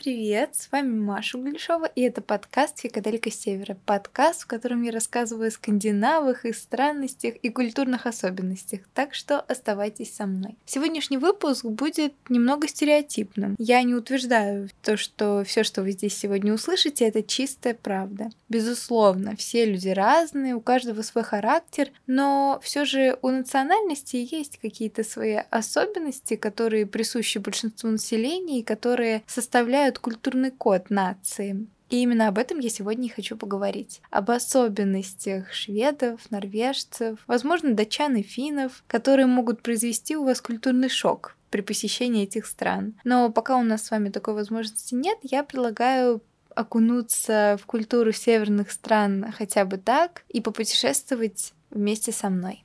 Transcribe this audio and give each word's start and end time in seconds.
Привет! 0.00 0.54
С 0.54 0.70
вами 0.70 0.96
Маша 0.96 1.38
Углешова, 1.38 1.86
и 1.86 2.02
это 2.02 2.22
подкаст 2.22 2.78
«Фикаделька 2.78 3.32
Севера». 3.32 3.76
Подкаст, 3.84 4.42
в 4.42 4.46
котором 4.46 4.82
я 4.82 4.92
рассказываю 4.92 5.48
о 5.48 5.50
скандинавах, 5.50 6.44
их 6.44 6.54
странностях 6.54 7.34
и 7.34 7.48
культурных 7.48 8.06
особенностях. 8.06 8.82
Так 8.94 9.12
что 9.12 9.40
оставайтесь 9.40 10.14
со 10.14 10.26
мной. 10.26 10.56
Сегодняшний 10.66 11.18
выпуск 11.18 11.64
будет 11.64 12.14
немного 12.28 12.68
стереотипным. 12.68 13.56
Я 13.58 13.82
не 13.82 13.96
утверждаю 13.96 14.68
то, 14.82 14.96
что 14.96 15.42
все, 15.44 15.64
что 15.64 15.82
вы 15.82 15.90
здесь 15.90 16.16
сегодня 16.16 16.54
услышите, 16.54 17.04
это 17.04 17.24
чистая 17.24 17.74
правда. 17.74 18.30
Безусловно, 18.48 19.34
все 19.34 19.64
люди 19.64 19.88
разные, 19.88 20.54
у 20.54 20.60
каждого 20.60 21.02
свой 21.02 21.24
характер, 21.24 21.90
но 22.06 22.60
все 22.62 22.84
же 22.84 23.18
у 23.20 23.30
национальности 23.30 24.28
есть 24.30 24.58
какие-то 24.58 25.02
свои 25.02 25.38
особенности, 25.50 26.36
которые 26.36 26.86
присущи 26.86 27.38
большинству 27.38 27.90
населения 27.90 28.60
и 28.60 28.64
которые 28.64 29.24
составляют 29.26 29.87
составляют 29.88 29.98
культурный 29.98 30.50
код 30.50 30.90
нации. 30.90 31.66
И 31.90 32.02
именно 32.02 32.28
об 32.28 32.38
этом 32.38 32.58
я 32.58 32.68
сегодня 32.68 33.06
и 33.06 33.10
хочу 33.10 33.36
поговорить. 33.36 34.02
Об 34.10 34.30
особенностях 34.30 35.52
шведов, 35.52 36.30
норвежцев, 36.30 37.18
возможно, 37.26 37.74
датчан 37.74 38.16
и 38.16 38.22
финнов, 38.22 38.84
которые 38.86 39.26
могут 39.26 39.62
произвести 39.62 40.16
у 40.16 40.24
вас 40.24 40.40
культурный 40.42 40.90
шок 40.90 41.36
при 41.50 41.62
посещении 41.62 42.24
этих 42.24 42.44
стран. 42.44 42.94
Но 43.04 43.30
пока 43.32 43.56
у 43.56 43.62
нас 43.62 43.86
с 43.86 43.90
вами 43.90 44.10
такой 44.10 44.34
возможности 44.34 44.94
нет, 44.94 45.18
я 45.22 45.42
предлагаю 45.42 46.20
окунуться 46.54 47.56
в 47.62 47.64
культуру 47.64 48.12
северных 48.12 48.70
стран 48.70 49.32
хотя 49.32 49.64
бы 49.64 49.78
так 49.78 50.24
и 50.28 50.40
попутешествовать 50.42 51.54
вместе 51.70 52.12
со 52.12 52.28
мной. 52.28 52.64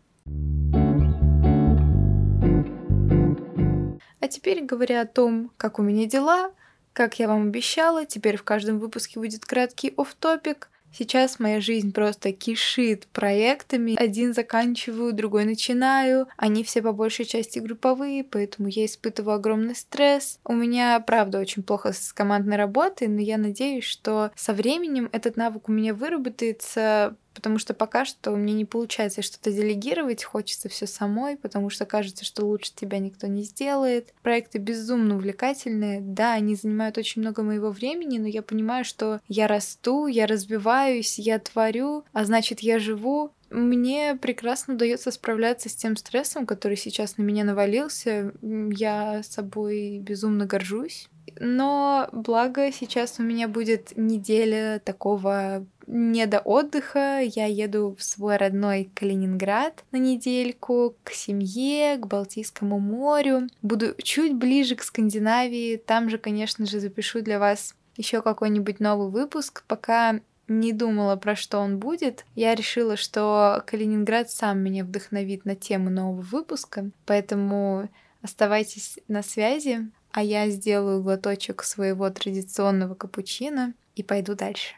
А 4.19 4.27
теперь, 4.27 4.65
говоря 4.65 5.01
о 5.01 5.05
том, 5.05 5.51
как 5.57 5.79
у 5.79 5.81
меня 5.81 6.07
дела, 6.07 6.51
как 6.93 7.19
я 7.19 7.27
вам 7.27 7.47
обещала, 7.47 8.05
теперь 8.05 8.37
в 8.37 8.43
каждом 8.43 8.79
выпуске 8.79 9.19
будет 9.19 9.45
краткий 9.45 9.93
оф 9.97 10.13
топик 10.13 10.69
Сейчас 10.93 11.39
моя 11.39 11.59
жизнь 11.59 11.91
просто 11.91 12.31
кишит 12.31 13.07
проектами. 13.07 13.95
Один 13.97 14.33
заканчиваю, 14.33 15.11
другой 15.11 15.45
начинаю. 15.45 16.27
Они 16.37 16.63
все 16.63 16.83
по 16.83 16.91
большей 16.93 17.25
части 17.25 17.57
групповые, 17.57 18.23
поэтому 18.23 18.67
я 18.67 18.85
испытываю 18.85 19.37
огромный 19.37 19.75
стресс. 19.75 20.39
У 20.45 20.53
меня, 20.53 20.99
правда, 20.99 21.39
очень 21.39 21.63
плохо 21.63 21.93
с 21.93 22.13
командной 22.13 22.57
работой, 22.57 23.07
но 23.07 23.19
я 23.21 23.39
надеюсь, 23.39 23.85
что 23.85 24.31
со 24.35 24.53
временем 24.53 25.09
этот 25.11 25.35
навык 25.35 25.67
у 25.67 25.71
меня 25.71 25.95
выработается 25.95 27.15
потому 27.33 27.57
что 27.57 27.73
пока 27.73 28.05
что 28.05 28.31
меня 28.31 28.55
не 28.55 28.65
получается 28.65 29.21
что-то 29.21 29.51
делегировать, 29.51 30.23
хочется 30.23 30.69
все 30.69 30.87
самой, 30.87 31.37
потому 31.37 31.69
что 31.69 31.85
кажется, 31.85 32.25
что 32.25 32.45
лучше 32.45 32.73
тебя 32.73 32.99
никто 32.99 33.27
не 33.27 33.43
сделает. 33.43 34.13
Проекты 34.21 34.57
безумно 34.57 35.15
увлекательные, 35.15 36.01
да, 36.01 36.33
они 36.33 36.55
занимают 36.55 36.97
очень 36.97 37.21
много 37.21 37.43
моего 37.43 37.69
времени, 37.69 38.17
но 38.17 38.27
я 38.27 38.41
понимаю, 38.41 38.85
что 38.85 39.21
я 39.27 39.47
расту, 39.47 40.07
я 40.07 40.27
развиваюсь, 40.27 41.19
я 41.19 41.39
творю, 41.39 42.03
а 42.13 42.25
значит, 42.25 42.59
я 42.61 42.79
живу, 42.79 43.31
мне 43.53 44.15
прекрасно 44.15 44.73
удается 44.73 45.11
справляться 45.11 45.69
с 45.69 45.75
тем 45.75 45.95
стрессом, 45.95 46.47
который 46.47 46.75
сейчас 46.75 47.17
на 47.17 47.21
меня 47.21 47.43
навалился. 47.43 48.33
Я 48.41 49.21
собой 49.21 49.99
безумно 49.99 50.47
горжусь. 50.47 51.07
Но 51.39 52.09
благо 52.11 52.71
сейчас 52.71 53.19
у 53.19 53.23
меня 53.23 53.47
будет 53.47 53.95
неделя 53.95 54.81
такого 54.83 55.65
не 55.87 56.25
до 56.25 56.39
отдыха. 56.39 57.19
Я 57.21 57.45
еду 57.45 57.95
в 57.97 58.03
свой 58.03 58.37
родной 58.37 58.89
Калининград 58.95 59.83
на 59.91 59.97
недельку 59.97 60.95
к 61.03 61.11
семье, 61.11 61.97
к 61.97 62.07
Балтийскому 62.07 62.79
морю. 62.79 63.47
Буду 63.61 63.95
чуть 64.01 64.33
ближе 64.33 64.75
к 64.75 64.83
Скандинавии. 64.83 65.77
Там 65.77 66.09
же, 66.09 66.17
конечно 66.17 66.65
же, 66.65 66.79
запишу 66.79 67.21
для 67.21 67.39
вас 67.39 67.75
еще 67.97 68.21
какой-нибудь 68.21 68.79
новый 68.79 69.09
выпуск. 69.09 69.63
Пока 69.67 70.19
не 70.47 70.73
думала, 70.73 71.15
про 71.15 71.35
что 71.35 71.59
он 71.59 71.79
будет. 71.79 72.25
Я 72.35 72.55
решила, 72.55 72.97
что 72.97 73.63
Калининград 73.65 74.29
сам 74.29 74.59
меня 74.59 74.83
вдохновит 74.83 75.45
на 75.45 75.55
тему 75.55 75.89
нового 75.89 76.21
выпуска, 76.21 76.89
поэтому 77.05 77.89
оставайтесь 78.21 78.99
на 79.07 79.21
связи, 79.21 79.89
а 80.13 80.21
я 80.21 80.47
сделаю 80.49 81.01
глоточек 81.01 81.63
своего 81.63 82.09
традиционного 82.09 82.93
капучино 82.93 83.73
и 83.95 84.03
пойду 84.03 84.35
дальше. 84.35 84.75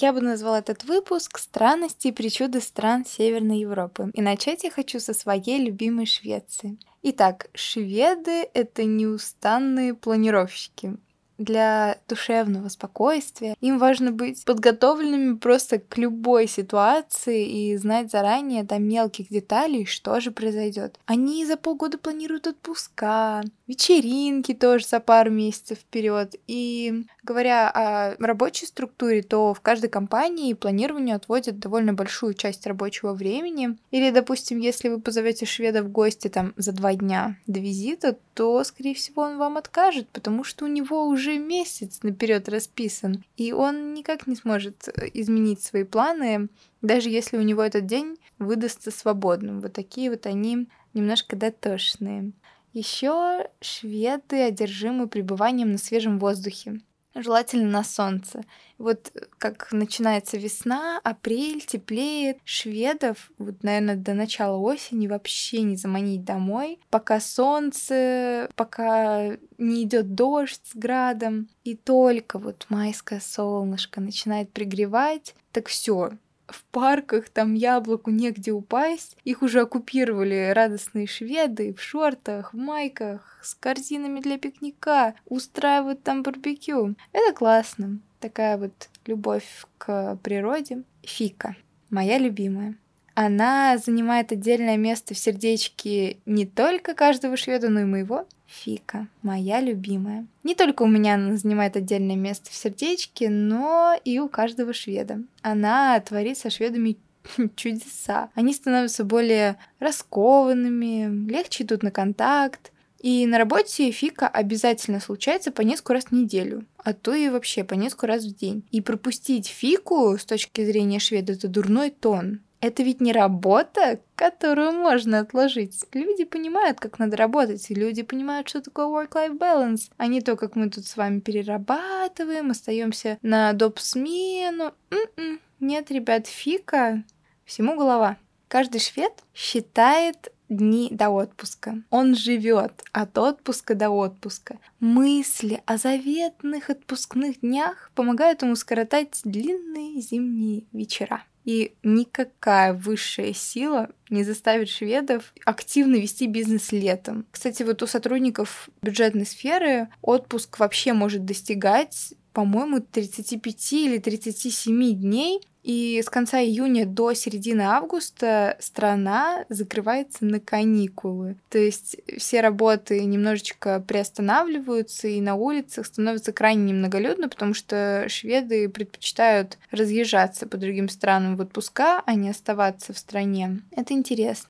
Я 0.00 0.12
бы 0.12 0.20
назвала 0.20 0.60
этот 0.60 0.84
выпуск 0.84 1.38
«Странности 1.38 2.08
и 2.08 2.12
причуды 2.12 2.60
стран 2.60 3.04
Северной 3.04 3.60
Европы». 3.60 4.10
И 4.14 4.20
начать 4.20 4.62
я 4.62 4.70
хочу 4.70 5.00
со 5.00 5.12
своей 5.12 5.64
любимой 5.64 6.06
Швеции. 6.06 6.78
Итак, 7.02 7.48
шведы— 7.52 8.48
это 8.54 8.84
неустанные 8.84 9.94
планировщики 9.94 10.98
для 11.38 11.98
душевного 12.08 12.68
спокойствия. 12.68 13.54
Им 13.60 13.78
важно 13.78 14.12
быть 14.12 14.44
подготовленными 14.44 15.36
просто 15.36 15.78
к 15.78 15.96
любой 15.96 16.46
ситуации 16.48 17.46
и 17.48 17.76
знать 17.76 18.10
заранее 18.10 18.64
до 18.64 18.78
мелких 18.78 19.28
деталей, 19.28 19.86
что 19.86 20.20
же 20.20 20.30
произойдет. 20.30 20.98
Они 21.06 21.46
за 21.46 21.56
полгода 21.56 21.96
планируют 21.96 22.48
отпуска, 22.48 23.42
вечеринки 23.66 24.54
тоже 24.54 24.86
за 24.86 25.00
пару 25.00 25.30
месяцев 25.30 25.78
вперед. 25.78 26.34
И 26.46 27.04
говоря 27.28 27.68
о 27.68 28.16
рабочей 28.24 28.64
структуре, 28.64 29.22
то 29.22 29.52
в 29.52 29.60
каждой 29.60 29.90
компании 29.90 30.54
планированию 30.54 31.16
отводят 31.16 31.58
довольно 31.58 31.92
большую 31.92 32.32
часть 32.32 32.66
рабочего 32.66 33.12
времени. 33.12 33.76
Или, 33.90 34.10
допустим, 34.10 34.58
если 34.58 34.88
вы 34.88 34.98
позовете 34.98 35.44
шведа 35.44 35.82
в 35.82 35.90
гости 35.90 36.28
там 36.28 36.54
за 36.56 36.72
два 36.72 36.94
дня 36.94 37.36
до 37.46 37.60
визита, 37.60 38.16
то, 38.32 38.64
скорее 38.64 38.94
всего, 38.94 39.22
он 39.22 39.36
вам 39.36 39.58
откажет, 39.58 40.08
потому 40.08 40.42
что 40.42 40.64
у 40.64 40.68
него 40.68 41.06
уже 41.06 41.36
месяц 41.36 42.00
наперед 42.02 42.48
расписан, 42.48 43.22
и 43.36 43.52
он 43.52 43.92
никак 43.92 44.26
не 44.26 44.34
сможет 44.34 44.88
э, 44.88 45.10
изменить 45.12 45.60
свои 45.60 45.84
планы, 45.84 46.48
даже 46.80 47.10
если 47.10 47.36
у 47.36 47.42
него 47.42 47.62
этот 47.62 47.84
день 47.84 48.16
выдастся 48.38 48.90
свободным. 48.90 49.60
Вот 49.60 49.74
такие 49.74 50.08
вот 50.08 50.24
они 50.24 50.66
немножко 50.94 51.36
дотошные. 51.36 52.32
Еще 52.72 53.48
шведы 53.60 54.42
одержимы 54.42 55.08
пребыванием 55.08 55.72
на 55.72 55.78
свежем 55.78 56.18
воздухе 56.18 56.80
желательно 57.22 57.68
на 57.68 57.84
солнце. 57.84 58.44
Вот 58.78 59.12
как 59.38 59.72
начинается 59.72 60.36
весна, 60.36 61.00
апрель, 61.02 61.64
теплеет, 61.64 62.38
шведов, 62.44 63.30
вот, 63.38 63.62
наверное, 63.62 63.96
до 63.96 64.14
начала 64.14 64.56
осени 64.56 65.08
вообще 65.08 65.62
не 65.62 65.76
заманить 65.76 66.24
домой, 66.24 66.78
пока 66.90 67.18
солнце, 67.18 68.48
пока 68.54 69.36
не 69.58 69.82
идет 69.82 70.14
дождь 70.14 70.60
с 70.64 70.76
градом, 70.76 71.48
и 71.64 71.74
только 71.74 72.38
вот 72.38 72.66
майское 72.68 73.20
солнышко 73.20 74.00
начинает 74.00 74.52
пригревать, 74.52 75.34
так 75.50 75.66
все, 75.66 76.12
в 76.52 76.64
парках, 76.64 77.28
там 77.28 77.54
яблоку 77.54 78.10
негде 78.10 78.52
упасть. 78.52 79.16
Их 79.24 79.42
уже 79.42 79.60
оккупировали 79.60 80.52
радостные 80.54 81.06
шведы 81.06 81.74
в 81.74 81.82
шортах, 81.82 82.52
в 82.52 82.56
майках, 82.56 83.38
с 83.42 83.54
корзинами 83.54 84.20
для 84.20 84.38
пикника, 84.38 85.14
устраивают 85.26 86.02
там 86.02 86.22
барбекю. 86.22 86.94
Это 87.12 87.34
классно. 87.34 88.00
Такая 88.20 88.58
вот 88.58 88.88
любовь 89.06 89.64
к 89.78 90.16
природе. 90.22 90.82
Фика, 91.02 91.56
моя 91.90 92.18
любимая. 92.18 92.76
Она 93.20 93.76
занимает 93.78 94.30
отдельное 94.30 94.76
место 94.76 95.12
в 95.12 95.18
сердечке 95.18 96.18
не 96.24 96.46
только 96.46 96.94
каждого 96.94 97.36
шведа, 97.36 97.68
но 97.68 97.80
и 97.80 97.84
моего. 97.84 98.28
Фика, 98.46 99.08
моя 99.22 99.60
любимая. 99.60 100.24
Не 100.44 100.54
только 100.54 100.84
у 100.84 100.86
меня 100.86 101.14
она 101.14 101.36
занимает 101.36 101.76
отдельное 101.76 102.14
место 102.14 102.48
в 102.52 102.54
сердечке, 102.54 103.28
но 103.28 103.98
и 104.04 104.20
у 104.20 104.28
каждого 104.28 104.72
шведа. 104.72 105.18
Она 105.42 105.98
творит 105.98 106.38
со 106.38 106.48
шведами 106.48 106.96
чудеса. 107.56 108.30
Они 108.36 108.54
становятся 108.54 109.02
более 109.02 109.56
раскованными, 109.80 111.28
легче 111.28 111.64
идут 111.64 111.82
на 111.82 111.90
контакт. 111.90 112.70
И 113.00 113.26
на 113.26 113.38
работе 113.38 113.90
фика 113.90 114.28
обязательно 114.28 115.00
случается 115.00 115.50
по 115.50 115.62
несколько 115.62 115.94
раз 115.94 116.04
в 116.04 116.12
неделю, 116.12 116.66
а 116.84 116.92
то 116.92 117.14
и 117.14 117.28
вообще 117.30 117.64
по 117.64 117.74
несколько 117.74 118.06
раз 118.06 118.24
в 118.24 118.36
день. 118.36 118.62
И 118.70 118.80
пропустить 118.80 119.48
фику 119.48 120.16
с 120.16 120.24
точки 120.24 120.64
зрения 120.64 121.00
шведа 121.00 121.32
это 121.32 121.48
дурной 121.48 121.90
тон. 121.90 122.42
Это 122.60 122.82
ведь 122.82 123.00
не 123.00 123.12
работа, 123.12 124.00
которую 124.16 124.72
можно 124.72 125.20
отложить. 125.20 125.84
Люди 125.92 126.24
понимают, 126.24 126.80
как 126.80 126.98
надо 126.98 127.16
работать, 127.16 127.70
и 127.70 127.74
люди 127.74 128.02
понимают, 128.02 128.48
что 128.48 128.60
такое 128.60 128.86
work-life 128.86 129.38
balance, 129.38 129.90
а 129.96 130.08
не 130.08 130.20
то, 130.20 130.36
как 130.36 130.56
мы 130.56 130.68
тут 130.68 130.84
с 130.86 130.96
вами 130.96 131.20
перерабатываем, 131.20 132.50
остаемся 132.50 133.18
на 133.22 133.52
доп. 133.52 133.78
смену. 133.78 134.72
М-м. 134.90 135.40
Нет, 135.60 135.90
ребят, 135.90 136.26
фика, 136.26 137.04
всему 137.44 137.76
голова. 137.76 138.16
Каждый 138.48 138.80
швед 138.80 139.12
считает 139.34 140.32
дни 140.48 140.88
до 140.90 141.10
отпуска. 141.10 141.82
Он 141.90 142.14
живет 142.14 142.82
от 142.92 143.16
отпуска 143.18 143.74
до 143.74 143.90
отпуска. 143.90 144.58
Мысли 144.80 145.62
о 145.66 145.76
заветных 145.76 146.70
отпускных 146.70 147.40
днях 147.40 147.90
помогают 147.94 148.42
ему 148.42 148.56
скоротать 148.56 149.20
длинные 149.24 150.00
зимние 150.00 150.64
вечера. 150.72 151.24
И 151.48 151.72
никакая 151.82 152.74
высшая 152.74 153.32
сила 153.32 153.88
не 154.10 154.22
заставит 154.22 154.68
шведов 154.68 155.32
активно 155.46 155.94
вести 155.94 156.26
бизнес 156.26 156.72
летом. 156.72 157.24
Кстати, 157.30 157.62
вот 157.62 157.82
у 157.82 157.86
сотрудников 157.86 158.68
бюджетной 158.82 159.24
сферы 159.24 159.88
отпуск 160.02 160.58
вообще 160.58 160.92
может 160.92 161.24
достигать 161.24 162.12
по-моему, 162.34 162.78
35 162.80 163.72
или 163.72 163.98
37 163.98 164.92
дней, 164.92 165.40
и 165.68 166.02
с 166.02 166.08
конца 166.08 166.40
июня 166.40 166.86
до 166.86 167.12
середины 167.12 167.60
августа 167.60 168.56
страна 168.58 169.44
закрывается 169.50 170.24
на 170.24 170.40
каникулы. 170.40 171.36
То 171.50 171.58
есть 171.58 171.98
все 172.16 172.40
работы 172.40 173.04
немножечко 173.04 173.84
приостанавливаются, 173.86 175.08
и 175.08 175.20
на 175.20 175.34
улицах 175.34 175.84
становится 175.84 176.32
крайне 176.32 176.72
немноголюдно, 176.72 177.28
потому 177.28 177.52
что 177.52 178.06
шведы 178.08 178.70
предпочитают 178.70 179.58
разъезжаться 179.70 180.46
по 180.46 180.56
другим 180.56 180.88
странам 180.88 181.36
в 181.36 181.42
отпуска, 181.42 182.02
а 182.06 182.14
не 182.14 182.30
оставаться 182.30 182.94
в 182.94 182.98
стране. 182.98 183.60
Это 183.72 183.92
интересно. 183.92 184.48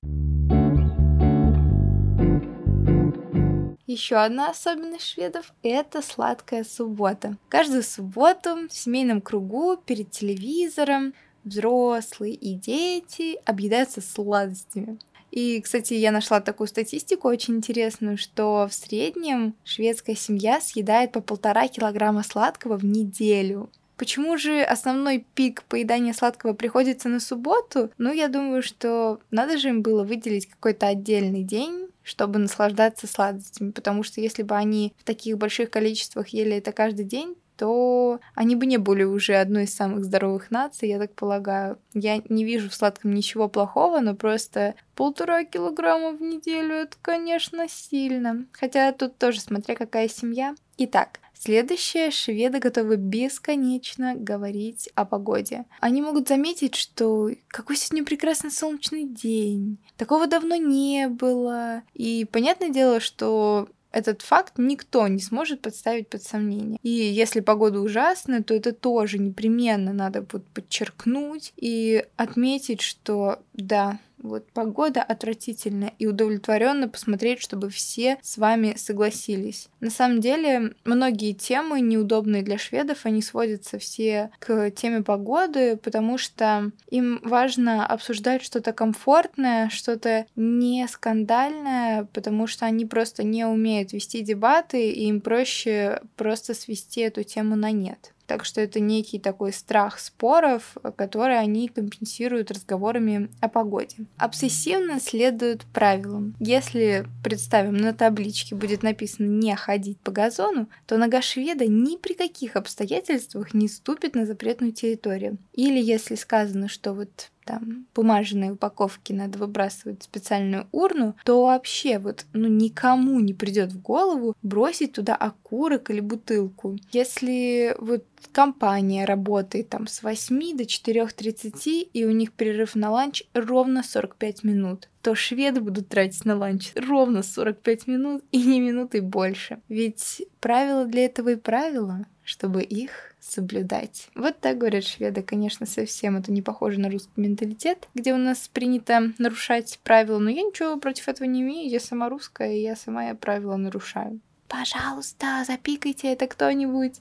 Еще 3.89 4.17
одна 4.17 4.51
особенность 4.51 5.07
шведов– 5.07 5.51
это 5.63 6.03
сладкая 6.03 6.63
суббота. 6.63 7.37
Каждую 7.47 7.81
субботу 7.81 8.67
в 8.69 8.71
семейном 8.71 9.19
кругу 9.19 9.77
перед 9.77 10.11
телевизором 10.11 11.15
взрослые 11.43 12.35
и 12.35 12.53
дети 12.53 13.39
объедаются 13.45 14.01
сладостями. 14.01 14.99
И, 15.31 15.59
кстати, 15.59 15.95
я 15.95 16.11
нашла 16.11 16.39
такую 16.39 16.67
статистику 16.67 17.29
очень 17.29 17.55
интересную, 17.55 18.19
что 18.19 18.67
в 18.69 18.75
среднем 18.75 19.55
шведская 19.63 20.15
семья 20.15 20.61
съедает 20.61 21.11
по 21.11 21.19
полтора 21.19 21.67
килограмма 21.67 22.21
сладкого 22.21 22.77
в 22.77 22.85
неделю. 22.85 23.71
Почему 23.97 24.37
же 24.37 24.61
основной 24.61 25.25
пик 25.33 25.63
поедания 25.63 26.13
сладкого 26.13 26.53
приходится 26.53 27.09
на 27.09 27.19
субботу? 27.19 27.89
Ну, 27.97 28.13
я 28.13 28.27
думаю, 28.27 28.61
что 28.61 29.19
надо 29.31 29.57
же 29.57 29.69
им 29.69 29.81
было 29.81 30.03
выделить 30.03 30.45
какой-то 30.45 30.85
отдельный 30.85 31.41
день, 31.41 31.88
чтобы 32.09 32.39
наслаждаться 32.39 33.05
сладостями, 33.05 33.69
потому 33.69 34.01
что 34.01 34.19
если 34.19 34.41
бы 34.41 34.55
они 34.55 34.93
в 34.97 35.03
таких 35.03 35.37
больших 35.37 35.69
количествах 35.69 36.29
ели 36.29 36.57
это 36.57 36.71
каждый 36.71 37.05
день, 37.05 37.35
то 37.55 38.19
они 38.35 38.55
бы 38.55 38.65
не 38.65 38.77
были 38.77 39.03
уже 39.03 39.35
одной 39.35 39.65
из 39.65 39.75
самых 39.75 40.05
здоровых 40.05 40.49
наций, 40.49 40.87
я 40.87 40.97
так 40.97 41.13
полагаю. 41.13 41.77
Я 41.93 42.21
не 42.29 42.45
вижу 42.45 42.69
в 42.69 42.73
сладком 42.73 43.13
ничего 43.13 43.49
плохого, 43.49 43.99
но 43.99 44.15
просто 44.15 44.75
полтора 44.95 45.43
килограмма 45.43 46.11
в 46.11 46.21
неделю— 46.21 46.73
это, 46.75 46.95
конечно, 47.01 47.67
сильно. 47.67 48.45
Хотя 48.53 48.91
тут 48.93 49.17
тоже 49.17 49.41
смотря 49.41 49.75
какая 49.75 50.07
семья. 50.07 50.55
Итак, 50.77 51.19
Следующее, 51.41 52.11
шведы 52.11 52.59
готовы 52.59 52.97
бесконечно 52.97 54.13
говорить 54.13 54.89
о 54.93 55.05
погоде. 55.05 55.63
Они 55.79 56.01
могут 56.01 56.27
заметить, 56.27 56.75
что 56.75 57.29
какой 57.47 57.77
сегодня 57.77 58.03
прекрасный 58.03 58.51
солнечный 58.51 59.05
день, 59.05 59.77
такого 59.95 60.27
давно 60.27 60.57
не 60.57 61.07
было. 61.07 61.83
И 61.93 62.27
понятное 62.29 62.67
дело, 62.67 62.99
что 62.99 63.69
этот 63.93 64.21
факт 64.21 64.55
никто 64.57 65.07
не 65.07 65.19
сможет 65.19 65.61
подставить 65.61 66.09
под 66.09 66.23
сомнение. 66.23 66.77
И 66.83 66.89
если 66.89 67.39
погода 67.39 67.79
ужасная, 67.79 68.43
то 68.43 68.53
это 68.53 68.73
тоже 68.73 69.17
непременно 69.17 69.93
надо 69.93 70.25
вот 70.31 70.45
подчеркнуть 70.47 71.53
и 71.55 72.05
отметить, 72.17 72.81
что 72.81 73.39
да, 73.53 73.97
вот 74.21 74.51
погода 74.51 75.01
отвратительная 75.01 75.93
и 75.97 76.05
удовлетворенно 76.05 76.87
посмотреть, 76.87 77.41
чтобы 77.41 77.69
все 77.69 78.17
с 78.21 78.37
вами 78.37 78.75
согласились. 78.77 79.69
На 79.79 79.89
самом 79.89 80.19
деле, 80.19 80.73
многие 80.85 81.33
темы 81.33 81.81
неудобные 81.81 82.43
для 82.43 82.57
шведов, 82.57 83.05
они 83.05 83.21
сводятся 83.21 83.79
все 83.79 84.31
к 84.39 84.71
теме 84.71 85.01
погоды, 85.01 85.77
потому 85.77 86.17
что 86.17 86.71
им 86.89 87.19
важно 87.23 87.85
обсуждать 87.85 88.43
что-то 88.43 88.73
комфортное, 88.73 89.69
что-то 89.69 90.25
не 90.35 90.87
скандальное, 90.87 92.07
потому 92.13 92.47
что 92.47 92.65
они 92.65 92.85
просто 92.85 93.23
не 93.23 93.45
умеют 93.45 93.93
вести 93.93 94.21
дебаты, 94.21 94.89
и 94.89 95.05
им 95.05 95.21
проще 95.21 96.01
просто 96.15 96.53
свести 96.53 97.01
эту 97.01 97.23
тему 97.23 97.55
на 97.55 97.71
нет. 97.71 98.13
Так 98.29 98.45
что 98.45 98.61
это 98.61 98.79
некий 98.79 99.17
такой 99.17 99.51
страх 99.51 99.97
споров, 99.97 100.77
который 100.95 101.39
они 101.39 101.67
компенсируют 101.67 102.51
разговорами 102.51 103.31
о 103.41 103.49
погоде. 103.49 104.05
Обсессивно 104.17 104.99
следуют 104.99 105.65
правилам. 105.73 106.35
Если, 106.39 107.07
представим, 107.23 107.77
на 107.77 107.91
табличке 107.91 108.53
будет 108.53 108.83
написано 108.83 109.25
«не 109.25 109.55
ходить 109.55 109.99
по 110.01 110.11
газону», 110.11 110.69
то 110.85 110.97
нога 110.97 111.23
шведа 111.23 111.65
ни 111.65 111.97
при 111.97 112.13
каких 112.13 112.55
обстоятельствах 112.55 113.55
не 113.55 113.67
ступит 113.67 114.13
на 114.13 114.27
запретную 114.27 114.73
территорию. 114.73 115.39
Или 115.53 115.81
если 115.81 116.13
сказано, 116.13 116.67
что 116.67 116.93
вот 116.93 117.31
там 117.45 117.85
бумажные 117.95 118.51
упаковки 118.51 119.13
надо 119.13 119.39
выбрасывать 119.39 120.01
в 120.01 120.05
специальную 120.05 120.67
урну, 120.71 121.15
то 121.25 121.45
вообще 121.45 121.99
вот 121.99 122.25
ну 122.33 122.47
никому 122.47 123.19
не 123.19 123.33
придет 123.33 123.71
в 123.71 123.81
голову 123.81 124.35
бросить 124.43 124.93
туда 124.93 125.15
окурок 125.15 125.89
или 125.89 125.99
бутылку. 125.99 126.77
Если 126.91 127.75
вот 127.79 128.05
компания 128.31 129.05
работает 129.05 129.69
там 129.69 129.87
с 129.87 130.03
8 130.03 130.57
до 130.57 130.63
4.30, 130.63 131.89
и 131.93 132.05
у 132.05 132.11
них 132.11 132.33
перерыв 132.33 132.75
на 132.75 132.91
ланч 132.91 133.23
ровно 133.33 133.83
45 133.83 134.43
минут, 134.43 134.89
то 135.01 135.15
шведы 135.15 135.61
будут 135.61 135.89
тратить 135.89 136.25
на 136.25 136.35
ланч 136.35 136.71
ровно 136.75 137.23
45 137.23 137.87
минут 137.87 138.23
и 138.31 138.43
не 138.43 138.59
минуты 138.59 139.01
больше. 139.01 139.59
Ведь 139.69 140.23
правила 140.39 140.85
для 140.85 141.05
этого 141.05 141.29
и 141.29 141.35
правила, 141.35 142.05
чтобы 142.23 142.61
их 142.61 143.08
соблюдать. 143.19 144.09
Вот 144.15 144.39
так 144.39 144.57
говорят 144.57 144.83
шведы. 144.83 145.21
Конечно, 145.21 145.65
совсем 145.65 146.17
это 146.17 146.31
не 146.31 146.41
похоже 146.41 146.79
на 146.79 146.89
русский 146.89 147.11
менталитет, 147.17 147.87
где 147.93 148.13
у 148.13 148.17
нас 148.17 148.47
принято 148.47 149.13
нарушать 149.17 149.79
правила, 149.83 150.19
но 150.19 150.29
я 150.29 150.43
ничего 150.43 150.77
против 150.77 151.07
этого 151.07 151.27
не 151.27 151.41
имею. 151.41 151.69
Я 151.69 151.79
сама 151.79 152.09
русская, 152.09 152.53
и 152.53 152.61
я 152.61 152.75
сама 152.75 153.07
я 153.07 153.15
правила 153.15 153.55
нарушаю. 153.55 154.19
Пожалуйста, 154.47 155.43
запикайте 155.45 156.11
это 156.11 156.27
кто-нибудь. 156.27 156.99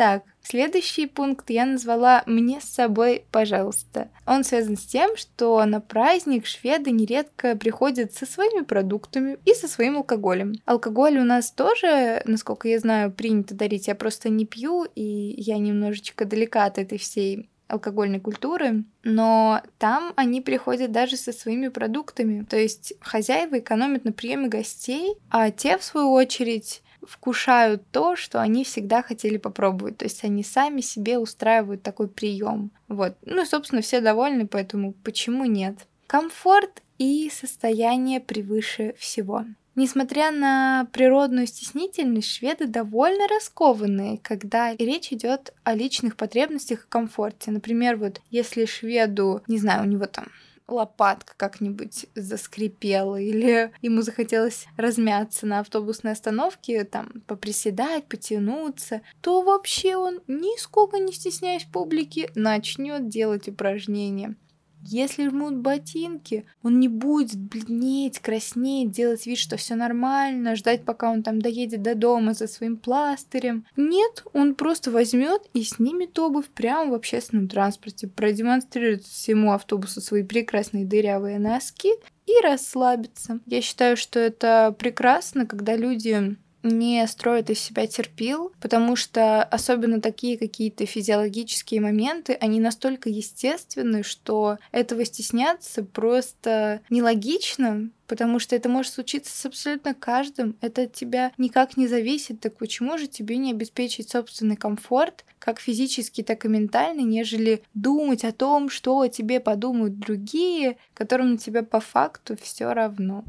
Так, 0.00 0.22
следующий 0.42 1.04
пункт 1.04 1.50
я 1.50 1.66
назвала 1.66 2.22
«Мне 2.24 2.62
с 2.62 2.64
собой, 2.64 3.26
пожалуйста». 3.30 4.08
Он 4.24 4.44
связан 4.44 4.78
с 4.78 4.86
тем, 4.86 5.14
что 5.14 5.62
на 5.66 5.82
праздник 5.82 6.46
шведы 6.46 6.90
нередко 6.90 7.54
приходят 7.54 8.14
со 8.14 8.24
своими 8.24 8.64
продуктами 8.64 9.36
и 9.44 9.52
со 9.52 9.68
своим 9.68 9.98
алкоголем. 9.98 10.54
Алкоголь 10.64 11.18
у 11.18 11.24
нас 11.24 11.50
тоже, 11.52 12.22
насколько 12.24 12.66
я 12.66 12.78
знаю, 12.78 13.12
принято 13.12 13.54
дарить. 13.54 13.88
Я 13.88 13.94
просто 13.94 14.30
не 14.30 14.46
пью, 14.46 14.86
и 14.94 15.02
я 15.02 15.58
немножечко 15.58 16.24
далека 16.24 16.64
от 16.64 16.78
этой 16.78 16.96
всей 16.96 17.50
алкогольной 17.68 18.20
культуры, 18.20 18.84
но 19.04 19.60
там 19.78 20.14
они 20.16 20.40
приходят 20.40 20.92
даже 20.92 21.18
со 21.18 21.30
своими 21.30 21.68
продуктами. 21.68 22.46
То 22.48 22.56
есть 22.56 22.94
хозяева 23.02 23.58
экономят 23.58 24.06
на 24.06 24.12
приеме 24.12 24.48
гостей, 24.48 25.16
а 25.28 25.50
те, 25.50 25.76
в 25.76 25.84
свою 25.84 26.12
очередь, 26.12 26.82
вкушают 27.06 27.82
то, 27.90 28.16
что 28.16 28.40
они 28.40 28.64
всегда 28.64 29.02
хотели 29.02 29.36
попробовать. 29.36 29.98
То 29.98 30.04
есть 30.04 30.24
они 30.24 30.42
сами 30.42 30.80
себе 30.80 31.18
устраивают 31.18 31.82
такой 31.82 32.08
прием. 32.08 32.70
Вот. 32.88 33.16
Ну 33.24 33.44
собственно, 33.44 33.82
все 33.82 34.00
довольны, 34.00 34.46
поэтому 34.46 34.92
почему 35.04 35.44
нет? 35.44 35.86
Комфорт 36.06 36.82
и 36.98 37.30
состояние 37.30 38.20
превыше 38.20 38.94
всего. 38.98 39.44
Несмотря 39.76 40.32
на 40.32 40.88
природную 40.92 41.46
стеснительность, 41.46 42.28
шведы 42.28 42.66
довольно 42.66 43.28
раскованные, 43.28 44.18
когда 44.18 44.74
речь 44.74 45.12
идет 45.12 45.54
о 45.62 45.74
личных 45.74 46.16
потребностях 46.16 46.84
и 46.84 46.88
комфорте. 46.88 47.50
Например, 47.50 47.96
вот 47.96 48.20
если 48.30 48.66
шведу, 48.66 49.42
не 49.46 49.58
знаю, 49.58 49.84
у 49.84 49.86
него 49.86 50.06
там 50.06 50.26
лопатка 50.70 51.34
как-нибудь 51.36 52.06
заскрипела, 52.14 53.20
или 53.20 53.72
ему 53.82 54.02
захотелось 54.02 54.66
размяться 54.76 55.46
на 55.46 55.60
автобусной 55.60 56.12
остановке, 56.12 56.84
там, 56.84 57.22
поприседать, 57.26 58.06
потянуться, 58.06 59.02
то 59.20 59.42
вообще 59.42 59.96
он, 59.96 60.20
нисколько 60.26 60.98
не 60.98 61.12
стесняясь 61.12 61.64
публики, 61.64 62.30
начнет 62.34 63.08
делать 63.08 63.48
упражнения. 63.48 64.36
Если 64.82 65.28
жмут 65.28 65.56
ботинки, 65.58 66.46
он 66.62 66.80
не 66.80 66.88
будет 66.88 67.38
бледнеть, 67.38 68.18
краснеть, 68.18 68.90
делать 68.90 69.26
вид, 69.26 69.38
что 69.38 69.56
все 69.56 69.74
нормально, 69.74 70.56
ждать, 70.56 70.84
пока 70.84 71.10
он 71.10 71.22
там 71.22 71.40
доедет 71.40 71.82
до 71.82 71.94
дома 71.94 72.34
за 72.34 72.46
своим 72.46 72.76
пластырем. 72.76 73.66
Нет, 73.76 74.24
он 74.32 74.54
просто 74.54 74.90
возьмет 74.90 75.42
и 75.54 75.62
снимет 75.62 76.18
обувь 76.18 76.48
прямо 76.48 76.90
в 76.90 76.94
общественном 76.94 77.48
транспорте, 77.48 78.08
продемонстрирует 78.08 79.04
всему 79.04 79.52
автобусу 79.52 80.00
свои 80.00 80.22
прекрасные 80.22 80.84
дырявые 80.84 81.38
носки 81.38 81.90
и 82.26 82.32
расслабится. 82.42 83.40
Я 83.46 83.60
считаю, 83.60 83.96
что 83.96 84.18
это 84.18 84.74
прекрасно, 84.78 85.46
когда 85.46 85.76
люди 85.76 86.36
не 86.62 87.06
строят 87.06 87.50
из 87.50 87.58
себя 87.58 87.86
терпил, 87.86 88.52
потому 88.60 88.96
что 88.96 89.42
особенно 89.42 90.00
такие 90.00 90.38
какие-то 90.38 90.86
физиологические 90.86 91.80
моменты, 91.80 92.36
они 92.40 92.60
настолько 92.60 93.08
естественны, 93.08 94.02
что 94.02 94.58
этого 94.72 95.04
стесняться 95.04 95.82
просто 95.82 96.80
нелогично, 96.90 97.90
потому 98.06 98.38
что 98.40 98.56
это 98.56 98.68
может 98.68 98.92
случиться 98.92 99.36
с 99.36 99.46
абсолютно 99.46 99.94
каждым, 99.94 100.56
это 100.60 100.82
от 100.82 100.92
тебя 100.92 101.32
никак 101.38 101.76
не 101.76 101.86
зависит, 101.86 102.40
так 102.40 102.56
почему 102.56 102.98
же 102.98 103.06
тебе 103.06 103.36
не 103.36 103.52
обеспечить 103.52 104.10
собственный 104.10 104.56
комфорт, 104.56 105.24
как 105.38 105.60
физический, 105.60 106.22
так 106.22 106.44
и 106.44 106.48
ментальный, 106.48 107.04
нежели 107.04 107.62
думать 107.72 108.24
о 108.24 108.32
том, 108.32 108.68
что 108.68 108.98
о 108.98 109.08
тебе 109.08 109.40
подумают 109.40 109.98
другие, 109.98 110.76
которым 110.92 111.32
на 111.32 111.38
тебя 111.38 111.62
по 111.62 111.80
факту 111.80 112.36
все 112.42 112.72
равно. 112.72 113.24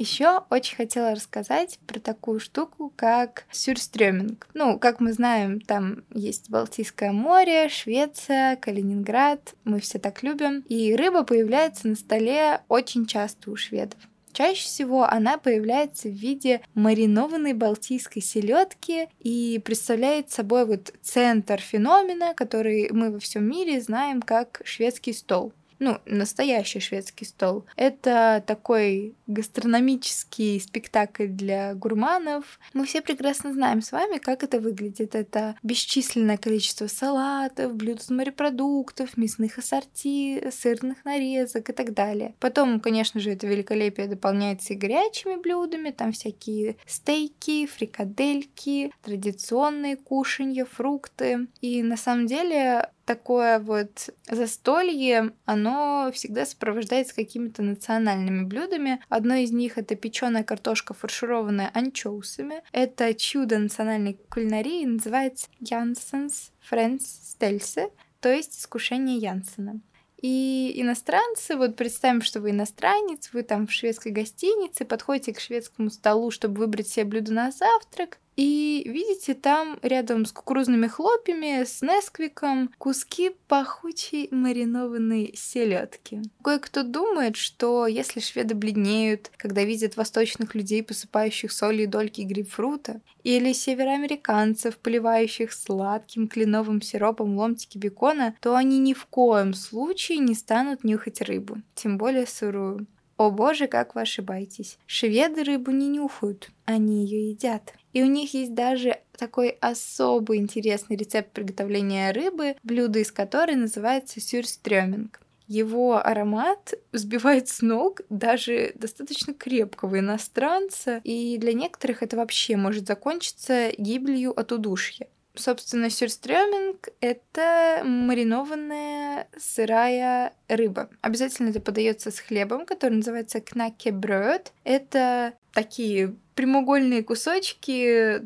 Еще 0.00 0.44
очень 0.48 0.76
хотела 0.76 1.14
рассказать 1.14 1.78
про 1.86 2.00
такую 2.00 2.40
штуку, 2.40 2.90
как 2.96 3.44
сюрстрёминг. 3.50 4.48
Ну, 4.54 4.78
как 4.78 4.98
мы 4.98 5.12
знаем, 5.12 5.60
там 5.60 6.04
есть 6.14 6.48
Балтийское 6.48 7.12
море, 7.12 7.68
Швеция, 7.68 8.56
Калининград. 8.56 9.54
Мы 9.64 9.78
все 9.78 9.98
так 9.98 10.22
любим. 10.22 10.64
И 10.70 10.96
рыба 10.96 11.22
появляется 11.22 11.86
на 11.86 11.96
столе 11.96 12.62
очень 12.68 13.04
часто 13.04 13.50
у 13.50 13.56
шведов. 13.56 14.00
Чаще 14.32 14.62
всего 14.62 15.04
она 15.04 15.36
появляется 15.36 16.08
в 16.08 16.12
виде 16.12 16.62
маринованной 16.72 17.52
балтийской 17.52 18.22
селедки 18.22 19.08
и 19.18 19.60
представляет 19.62 20.30
собой 20.30 20.64
вот 20.64 20.94
центр 21.02 21.60
феномена, 21.60 22.32
который 22.32 22.88
мы 22.90 23.10
во 23.10 23.18
всем 23.18 23.46
мире 23.46 23.82
знаем 23.82 24.22
как 24.22 24.62
шведский 24.64 25.12
стол 25.12 25.52
ну, 25.80 25.98
настоящий 26.04 26.78
шведский 26.78 27.24
стол. 27.24 27.64
Это 27.74 28.44
такой 28.46 29.16
гастрономический 29.26 30.60
спектакль 30.60 31.26
для 31.26 31.74
гурманов. 31.74 32.60
Мы 32.74 32.84
все 32.84 33.00
прекрасно 33.00 33.52
знаем 33.52 33.82
с 33.82 33.90
вами, 33.90 34.18
как 34.18 34.44
это 34.44 34.60
выглядит. 34.60 35.14
Это 35.14 35.56
бесчисленное 35.62 36.36
количество 36.36 36.86
салатов, 36.86 37.74
блюд 37.74 38.00
из 38.00 38.10
морепродуктов, 38.10 39.16
мясных 39.16 39.58
ассорти, 39.58 40.50
сырных 40.50 41.04
нарезок 41.04 41.70
и 41.70 41.72
так 41.72 41.94
далее. 41.94 42.34
Потом, 42.38 42.78
конечно 42.80 43.18
же, 43.18 43.30
это 43.30 43.46
великолепие 43.46 44.06
дополняется 44.06 44.74
и 44.74 44.76
горячими 44.76 45.36
блюдами, 45.36 45.90
там 45.90 46.12
всякие 46.12 46.76
стейки, 46.86 47.66
фрикадельки, 47.66 48.92
традиционные 49.02 49.96
кушанья, 49.96 50.66
фрукты. 50.66 51.46
И 51.62 51.82
на 51.82 51.96
самом 51.96 52.26
деле 52.26 52.90
такое 53.10 53.58
вот 53.58 54.10
застолье, 54.30 55.32
оно 55.44 56.12
всегда 56.14 56.46
сопровождается 56.46 57.12
какими-то 57.12 57.60
национальными 57.60 58.44
блюдами. 58.44 59.02
Одно 59.08 59.34
из 59.34 59.50
них 59.50 59.78
это 59.78 59.96
печеная 59.96 60.44
картошка, 60.44 60.94
фаршированная 60.94 61.72
анчоусами. 61.74 62.62
Это 62.70 63.12
чудо 63.14 63.58
национальной 63.58 64.16
кулинарии, 64.30 64.84
называется 64.84 65.48
Янсенс 65.58 66.52
Френс 66.60 67.02
Стельсе, 67.04 67.90
то 68.20 68.32
есть 68.32 68.60
искушение 68.60 69.16
Янсена. 69.16 69.80
И 70.22 70.72
иностранцы, 70.76 71.56
вот 71.56 71.74
представим, 71.74 72.22
что 72.22 72.40
вы 72.40 72.50
иностранец, 72.50 73.30
вы 73.32 73.42
там 73.42 73.66
в 73.66 73.72
шведской 73.72 74.12
гостинице, 74.12 74.84
подходите 74.84 75.32
к 75.32 75.40
шведскому 75.40 75.90
столу, 75.90 76.30
чтобы 76.30 76.58
выбрать 76.58 76.86
себе 76.86 77.06
блюдо 77.06 77.32
на 77.32 77.50
завтрак, 77.50 78.18
и 78.40 78.88
видите 78.88 79.34
там 79.34 79.78
рядом 79.82 80.24
с 80.24 80.32
кукурузными 80.32 80.86
хлопьями, 80.86 81.62
с 81.64 81.82
несквиком, 81.82 82.70
куски 82.78 83.32
пахучей 83.48 84.28
маринованной 84.30 85.34
селедки. 85.36 86.22
Кое-кто 86.42 86.82
думает, 86.82 87.36
что 87.36 87.86
если 87.86 88.20
шведы 88.20 88.54
бледнеют, 88.54 89.30
когда 89.36 89.62
видят 89.62 89.98
восточных 89.98 90.54
людей, 90.54 90.82
посыпающих 90.82 91.52
солью 91.52 91.86
дольки 91.86 92.22
грейпфрута, 92.22 93.02
или 93.24 93.52
североамериканцев, 93.52 94.78
поливающих 94.78 95.52
сладким 95.52 96.26
кленовым 96.26 96.80
сиропом 96.80 97.36
ломтики 97.36 97.76
бекона, 97.76 98.34
то 98.40 98.56
они 98.56 98.78
ни 98.78 98.94
в 98.94 99.04
коем 99.04 99.52
случае 99.52 100.16
не 100.16 100.34
станут 100.34 100.82
нюхать 100.82 101.20
рыбу, 101.20 101.58
тем 101.74 101.98
более 101.98 102.26
сырую. 102.26 102.86
О 103.18 103.30
боже, 103.30 103.66
как 103.66 103.96
вы 103.96 104.00
ошибаетесь. 104.00 104.78
Шведы 104.86 105.44
рыбу 105.44 105.72
не 105.72 105.88
нюхают, 105.88 106.48
они 106.64 107.04
ее 107.04 107.28
едят. 107.32 107.74
И 107.92 108.02
у 108.02 108.06
них 108.06 108.34
есть 108.34 108.54
даже 108.54 108.98
такой 109.16 109.50
особый 109.60 110.38
интересный 110.38 110.96
рецепт 110.96 111.32
приготовления 111.32 112.12
рыбы, 112.12 112.56
блюдо 112.62 113.00
из 113.00 113.12
которой 113.12 113.56
называется 113.56 114.20
сюрстрёминг. 114.20 115.20
Его 115.46 115.96
аромат 115.96 116.74
сбивает 116.92 117.48
с 117.48 117.60
ног 117.60 118.02
даже 118.08 118.70
достаточно 118.76 119.34
крепкого 119.34 119.98
иностранца, 119.98 121.00
и 121.02 121.38
для 121.38 121.52
некоторых 121.54 122.04
это 122.04 122.16
вообще 122.16 122.56
может 122.56 122.86
закончиться 122.86 123.72
гибелью 123.76 124.30
от 124.38 124.52
удушья. 124.52 125.08
Собственно, 125.34 125.90
сюрстрёминг— 125.90 126.88
это 127.00 127.82
маринованная 127.84 129.28
сырая 129.38 130.34
рыба. 130.48 130.90
Обязательно 131.00 131.50
это 131.50 131.60
подается 131.60 132.10
с 132.10 132.18
хлебом, 132.18 132.66
который 132.66 132.94
называется 132.94 133.40
кнакебрёд. 133.40 134.52
Это 134.64 135.34
такие 135.52 136.14
прямоугольные 136.34 137.02
кусочки 137.02 138.22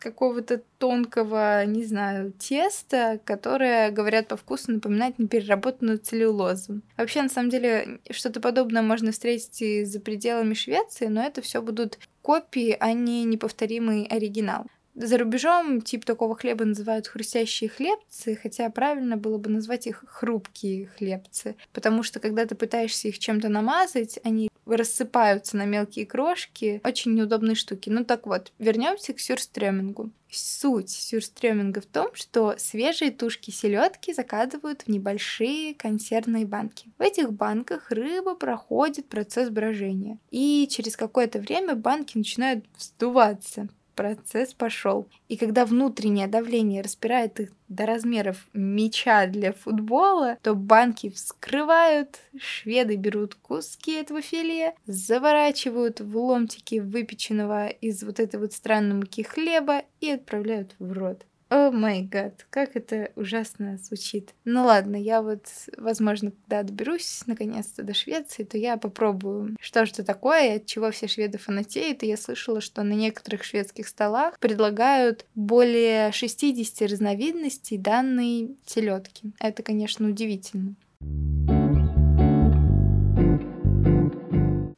какого-то 0.00 0.62
тонкого, 0.78 1.64
не 1.66 1.84
знаю, 1.84 2.32
теста, 2.32 3.20
которое, 3.24 3.90
говорят 3.90 4.28
по 4.28 4.36
вкусу, 4.36 4.72
напоминает 4.72 5.18
непереработанную 5.18 5.98
целлюлозу. 5.98 6.80
Вообще, 6.96 7.22
на 7.22 7.28
самом 7.28 7.50
деле, 7.50 8.00
что-то 8.10 8.40
подобное 8.40 8.82
можно 8.82 9.12
встретить 9.12 9.60
и 9.60 9.84
за 9.84 10.00
пределами 10.00 10.54
Швеции, 10.54 11.06
но 11.06 11.22
это 11.22 11.42
все 11.42 11.60
будут 11.60 11.98
копии, 12.22 12.76
а 12.80 12.92
не 12.92 13.24
неповторимый 13.24 14.06
оригинал. 14.06 14.66
За 14.94 15.18
рубежом 15.18 15.80
тип 15.80 16.04
такого 16.04 16.34
хлеба 16.34 16.64
называют 16.64 17.06
хрустящие 17.06 17.70
хлебцы, 17.70 18.36
хотя 18.42 18.68
правильно 18.70 19.16
было 19.16 19.38
бы 19.38 19.48
назвать 19.48 19.86
их 19.86 20.04
хрупкие 20.06 20.88
хлебцы, 20.88 21.54
потому 21.72 22.02
что 22.02 22.18
когда 22.18 22.44
ты 22.44 22.54
пытаешься 22.54 23.08
их 23.08 23.18
чем-то 23.18 23.48
намазать, 23.48 24.18
они 24.24 24.50
рассыпаются 24.76 25.56
на 25.56 25.64
мелкие 25.64 26.06
крошки. 26.06 26.80
Очень 26.84 27.14
неудобные 27.14 27.54
штуки. 27.54 27.90
Ну 27.90 28.04
так 28.04 28.26
вот, 28.26 28.52
вернемся 28.58 29.12
к 29.12 29.20
сюрстремингу. 29.20 30.10
Суть 30.30 30.90
сюрстреминга 30.90 31.80
в 31.80 31.86
том, 31.86 32.14
что 32.14 32.54
свежие 32.56 33.10
тушки 33.10 33.50
селедки 33.50 34.14
закатывают 34.14 34.82
в 34.82 34.88
небольшие 34.88 35.74
консервные 35.74 36.46
банки. 36.46 36.92
В 36.98 37.02
этих 37.02 37.32
банках 37.32 37.90
рыба 37.90 38.36
проходит 38.36 39.08
процесс 39.08 39.50
брожения. 39.50 40.18
И 40.30 40.68
через 40.70 40.96
какое-то 40.96 41.40
время 41.40 41.74
банки 41.74 42.16
начинают 42.16 42.64
вздуваться 42.76 43.68
процесс 43.94 44.54
пошел. 44.54 45.08
И 45.28 45.36
когда 45.36 45.64
внутреннее 45.66 46.26
давление 46.26 46.82
распирает 46.82 47.40
их 47.40 47.52
до 47.68 47.86
размеров 47.86 48.48
мяча 48.52 49.26
для 49.26 49.52
футбола, 49.52 50.38
то 50.42 50.54
банки 50.54 51.08
вскрывают, 51.10 52.18
шведы 52.38 52.96
берут 52.96 53.34
куски 53.36 53.92
этого 53.92 54.22
филе, 54.22 54.74
заворачивают 54.86 56.00
в 56.00 56.16
ломтики 56.16 56.80
выпеченного 56.80 57.68
из 57.68 58.02
вот 58.02 58.20
этой 58.20 58.40
вот 58.40 58.52
странной 58.52 58.96
муки 58.96 59.22
хлеба 59.22 59.82
и 60.00 60.10
отправляют 60.10 60.74
в 60.78 60.92
рот. 60.92 61.24
О 61.50 61.72
май 61.72 62.02
гад, 62.02 62.46
как 62.48 62.76
это 62.76 63.10
ужасно 63.16 63.76
звучит. 63.78 64.34
Ну 64.44 64.64
ладно, 64.64 64.94
я 64.94 65.20
вот, 65.20 65.46
возможно, 65.76 66.30
когда 66.30 66.62
доберусь 66.62 67.22
наконец-то 67.26 67.82
до 67.82 67.92
Швеции, 67.92 68.44
то 68.44 68.56
я 68.56 68.76
попробую, 68.76 69.56
что 69.60 69.84
же 69.84 69.90
это 69.90 70.04
такое 70.04 70.56
от 70.56 70.66
чего 70.66 70.92
все 70.92 71.08
шведы 71.08 71.38
фанатеют. 71.38 72.04
И 72.04 72.06
я 72.06 72.16
слышала, 72.16 72.60
что 72.60 72.84
на 72.84 72.92
некоторых 72.92 73.42
шведских 73.42 73.88
столах 73.88 74.38
предлагают 74.38 75.26
более 75.34 76.12
60 76.12 76.88
разновидностей 76.88 77.78
данной 77.78 78.56
селедки. 78.64 79.32
Это, 79.40 79.64
конечно, 79.64 80.08
удивительно. 80.08 80.76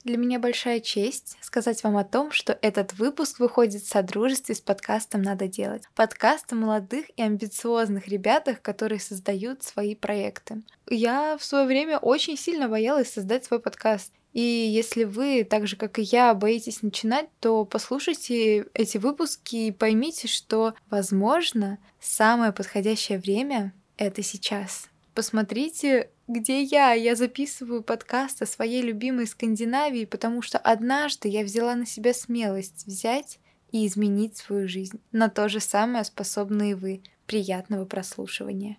Для 0.05 0.17
меня 0.17 0.41
большая 0.41 0.81
честь 0.81 1.37
сказать 1.41 1.85
вам 1.85 1.97
о 1.97 2.03
том, 2.03 2.33
что 2.33 2.59
этот 2.61 2.93
выпуск 2.95 3.39
выходит 3.39 3.83
в 3.83 3.89
содружестве 3.89 4.57
с 4.57 4.61
подкастом 4.61 5.23
«Надо 5.23 5.47
делать». 5.47 5.85
Подкаст 5.95 6.53
о 6.53 6.57
молодых 6.57 7.07
и 7.17 7.23
амбициозных 7.23 8.09
ребятах, 8.09 8.61
которые 8.61 8.99
создают 8.99 9.63
свои 9.63 9.95
проекты. 9.95 10.63
Я 10.91 11.37
в 11.39 11.45
свое 11.45 11.67
время 11.67 11.99
очень 11.99 12.37
сильно 12.37 12.69
боялась 12.69 13.13
создать 13.13 13.45
свой 13.45 13.61
подкаст. 13.61 14.13
И 14.33 14.41
если 14.41 15.05
вы, 15.05 15.45
так 15.45 15.69
же 15.69 15.77
как 15.77 16.01
и 16.01 16.03
я, 16.03 16.35
боитесь 16.35 16.83
начинать, 16.83 17.29
то 17.39 17.65
послушайте 17.65 18.67
эти 18.75 18.99
выпуски 18.99 19.55
и 19.55 19.71
поймите, 19.71 20.27
что, 20.27 20.75
возможно, 20.91 21.79
самое 22.01 22.51
подходящее 22.51 23.21
время— 23.21 23.73
это 23.99 24.25
сейчас. 24.25 24.89
Посмотрите 25.15 26.11
где 26.33 26.63
я? 26.63 26.93
Я 26.93 27.15
записываю 27.15 27.83
подкаст 27.83 28.43
о 28.43 28.47
своей 28.47 28.83
любимой 28.83 29.27
Скандинавии, 29.27 30.07
потому 30.07 30.43
что 30.43 30.59
однажды 30.59 31.29
я 31.29 31.45
взяла 31.45 31.75
на 31.75 31.87
себя 31.87 32.15
смелость 32.15 32.87
взять 32.87 33.39
и 33.71 33.87
изменить 33.87 34.37
свою 34.37 34.67
жизнь. 34.67 35.01
На 35.13 35.29
то 35.29 35.49
же 35.49 35.61
самое 35.61 36.05
способны 36.05 36.71
и 36.71 36.75
вы. 36.75 37.03
Приятного 37.27 37.85
прослушивания. 37.85 38.79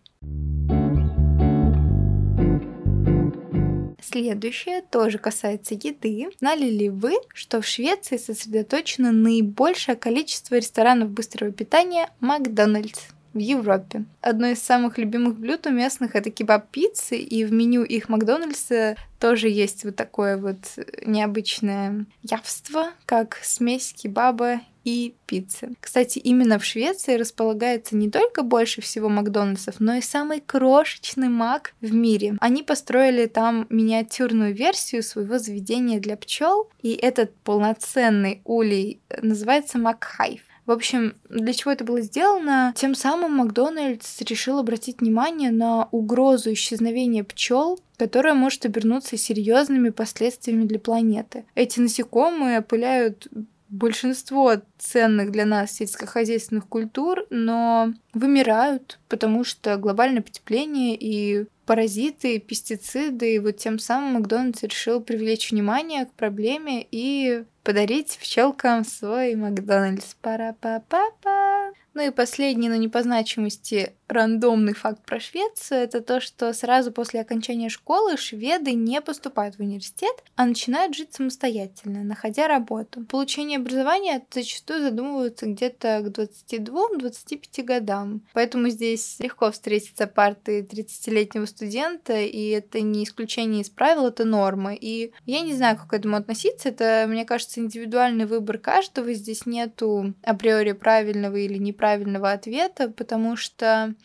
Следующее 4.01 4.81
тоже 4.81 5.17
касается 5.17 5.75
еды. 5.75 6.29
Знали 6.39 6.69
ли 6.69 6.89
вы, 6.89 7.13
что 7.33 7.61
в 7.61 7.65
Швеции 7.65 8.17
сосредоточено 8.17 9.11
наибольшее 9.11 9.95
количество 9.95 10.55
ресторанов 10.55 11.09
быстрого 11.09 11.51
питания 11.51 12.09
Макдональдс? 12.19 13.12
В 13.33 13.39
Европе. 13.39 14.05
Одно 14.21 14.47
из 14.47 14.61
самых 14.61 14.97
любимых 14.97 15.37
блюд 15.37 15.65
у 15.67 15.71
местных 15.71 16.15
это 16.15 16.29
кебаб-пиццы, 16.29 17.17
и 17.17 17.43
в 17.45 17.51
меню 17.51 17.83
их 17.83 18.09
Макдональдса 18.09 18.95
тоже 19.19 19.49
есть 19.49 19.85
вот 19.85 19.95
такое 19.95 20.37
вот 20.37 20.57
необычное 21.05 22.05
явство, 22.21 22.91
как 23.05 23.39
смесь 23.41 23.93
кебаба 23.93 24.59
и 24.83 25.15
пиццы. 25.27 25.69
Кстати, 25.79 26.19
именно 26.19 26.59
в 26.59 26.65
Швеции 26.65 27.15
располагается 27.15 27.95
не 27.95 28.09
только 28.09 28.43
больше 28.43 28.81
всего 28.81 29.09
Макдональдсов, 29.09 29.79
но 29.79 29.95
и 29.95 30.01
самый 30.01 30.41
крошечный 30.41 31.29
Мак 31.29 31.73
в 31.81 31.93
мире. 31.93 32.35
Они 32.41 32.63
построили 32.63 33.27
там 33.27 33.65
миниатюрную 33.69 34.53
версию 34.53 35.03
своего 35.03 35.39
заведения 35.39 35.99
для 35.99 36.17
пчел, 36.17 36.69
и 36.81 36.91
этот 36.93 37.33
полноценный 37.43 38.41
улей 38.43 38.99
называется 39.21 39.77
Макхайв. 39.77 40.41
В 40.65 40.71
общем, 40.71 41.15
для 41.29 41.53
чего 41.53 41.71
это 41.71 41.83
было 41.83 42.01
сделано? 42.01 42.73
Тем 42.75 42.95
самым 42.95 43.33
Макдональдс 43.33 44.21
решил 44.21 44.59
обратить 44.59 45.01
внимание 45.01 45.51
на 45.51 45.89
угрозу 45.91 46.53
исчезновения 46.53 47.23
пчел, 47.23 47.79
которая 47.97 48.33
может 48.33 48.65
обернуться 48.65 49.17
серьезными 49.17 49.89
последствиями 49.89 50.65
для 50.65 50.79
планеты. 50.79 51.45
Эти 51.55 51.79
насекомые 51.79 52.59
опыляют 52.59 53.27
большинство 53.73 54.53
ценных 54.77 55.31
для 55.31 55.45
нас 55.45 55.71
сельскохозяйственных 55.71 56.67
культур, 56.67 57.25
но 57.31 57.91
вымирают, 58.13 58.99
потому 59.09 59.43
что 59.43 59.77
глобальное 59.77 60.21
потепление 60.21 60.95
и 60.95 61.47
паразиты, 61.65 62.39
пестициды, 62.39 63.35
и 63.35 63.39
вот 63.39 63.57
тем 63.57 63.79
самым 63.79 64.13
Макдональдс 64.13 64.63
решил 64.63 65.01
привлечь 65.01 65.51
внимание 65.51 66.05
к 66.05 66.13
проблеме 66.13 66.85
и 66.91 67.45
подарить 67.63 68.17
пчелкам 68.21 68.83
свой 68.83 69.35
Макдональдс. 69.35 70.15
Пара-па-па-па. 70.21 71.71
Ну 71.93 72.07
и 72.07 72.11
последний, 72.11 72.69
но 72.69 72.75
не 72.75 72.89
по 72.89 73.03
значимости, 73.03 73.93
рандомный 74.07 74.73
факт 74.73 75.03
про 75.05 75.19
Швецию, 75.19 75.81
это 75.81 76.01
то, 76.01 76.19
что 76.19 76.53
сразу 76.53 76.91
после 76.91 77.21
окончания 77.21 77.69
школы 77.69 78.17
шведы 78.17 78.73
не 78.73 79.01
поступают 79.01 79.55
в 79.55 79.59
университет, 79.59 80.23
а 80.35 80.45
начинают 80.45 80.95
жить 80.95 81.13
самостоятельно, 81.13 82.03
находя 82.03 82.47
работу. 82.47 83.05
Получение 83.05 83.57
образования 83.57 84.25
зачастую 84.31 84.81
задумываются 84.81 85.45
где-то 85.45 86.01
к 86.01 86.07
22-25 86.07 87.63
годам. 87.63 88.21
Поэтому 88.33 88.69
здесь 88.69 89.17
легко 89.19 89.51
встретиться 89.51 90.07
парты 90.07 90.61
30-летнего 90.61 91.45
студента, 91.45 92.19
и 92.19 92.49
это 92.49 92.81
не 92.81 93.03
исключение 93.03 93.61
из 93.61 93.69
правил, 93.69 94.07
это 94.07 94.25
норма. 94.25 94.73
И 94.73 95.11
я 95.25 95.41
не 95.41 95.53
знаю, 95.53 95.77
как 95.77 95.89
к 95.89 95.93
этому 95.93 96.17
относиться, 96.17 96.69
это, 96.69 97.05
мне 97.07 97.25
кажется, 97.25 97.59
индивидуальный 97.59 98.25
выбор 98.25 98.57
каждого, 98.57 99.13
здесь 99.13 99.45
нету 99.45 100.13
априори 100.23 100.73
правильного 100.73 101.37
или 101.37 101.57
неправильного 101.57 101.93
правильного 101.93 102.31
ответа, 102.31 102.89
потому 102.89 103.35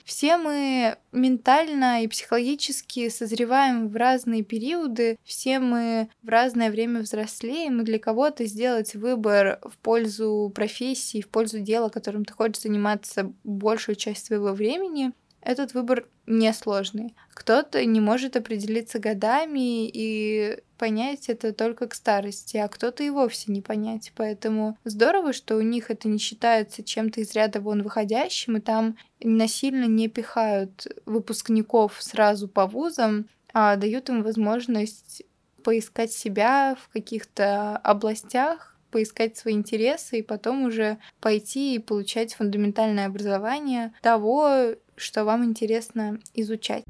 все 0.04 0.36
мы 0.36 0.96
ментально 1.12 2.02
и 2.02 2.08
психологически 2.08 3.08
созреваем 3.08 3.88
в 3.88 3.96
разные 3.96 4.42
периоды, 4.42 5.18
все 5.24 5.58
мы 5.58 6.08
в 6.22 6.28
разное 6.28 6.70
время 6.70 7.00
взрослеем, 7.00 7.80
и 7.80 7.84
для 7.84 7.98
кого-то 7.98 8.44
сделать 8.46 8.94
выбор 8.94 9.58
в 9.62 9.76
пользу 9.78 10.52
профессии, 10.54 11.20
в 11.20 11.28
пользу 11.28 11.60
дела, 11.60 11.88
которым 11.88 12.24
ты 12.24 12.32
хочешь 12.32 12.62
заниматься 12.62 13.32
большую 13.44 13.96
часть 13.96 14.26
своего 14.26 14.52
времени, 14.52 15.12
этот 15.48 15.72
выбор 15.72 16.06
несложный. 16.26 17.14
Кто-то 17.32 17.82
не 17.82 18.00
может 18.00 18.36
определиться 18.36 18.98
годами 18.98 19.88
и 19.88 20.58
понять 20.76 21.30
это 21.30 21.54
только 21.54 21.88
к 21.88 21.94
старости, 21.94 22.58
а 22.58 22.68
кто-то 22.68 23.02
и 23.02 23.08
вовсе 23.08 23.50
не 23.50 23.62
понять. 23.62 24.12
Поэтому 24.14 24.76
здорово, 24.84 25.32
что 25.32 25.56
у 25.56 25.62
них 25.62 25.90
это 25.90 26.06
не 26.06 26.18
считается 26.18 26.84
чем-то 26.84 27.22
из 27.22 27.32
ряда 27.32 27.62
вон 27.62 27.82
выходящим, 27.82 28.58
и 28.58 28.60
там 28.60 28.98
насильно 29.22 29.86
не 29.86 30.08
пихают 30.08 30.86
выпускников 31.06 31.96
сразу 31.98 32.46
по 32.46 32.66
вузам, 32.66 33.26
а 33.54 33.76
дают 33.76 34.10
им 34.10 34.22
возможность 34.22 35.22
поискать 35.64 36.12
себя 36.12 36.76
в 36.78 36.92
каких-то 36.92 37.78
областях, 37.78 38.76
поискать 38.90 39.38
свои 39.38 39.54
интересы 39.54 40.18
и 40.18 40.22
потом 40.22 40.64
уже 40.64 40.98
пойти 41.20 41.74
и 41.74 41.78
получать 41.78 42.34
фундаментальное 42.34 43.06
образование 43.06 43.94
того, 44.02 44.74
что 44.98 45.24
вам 45.24 45.44
интересно 45.44 46.18
изучать. 46.34 46.84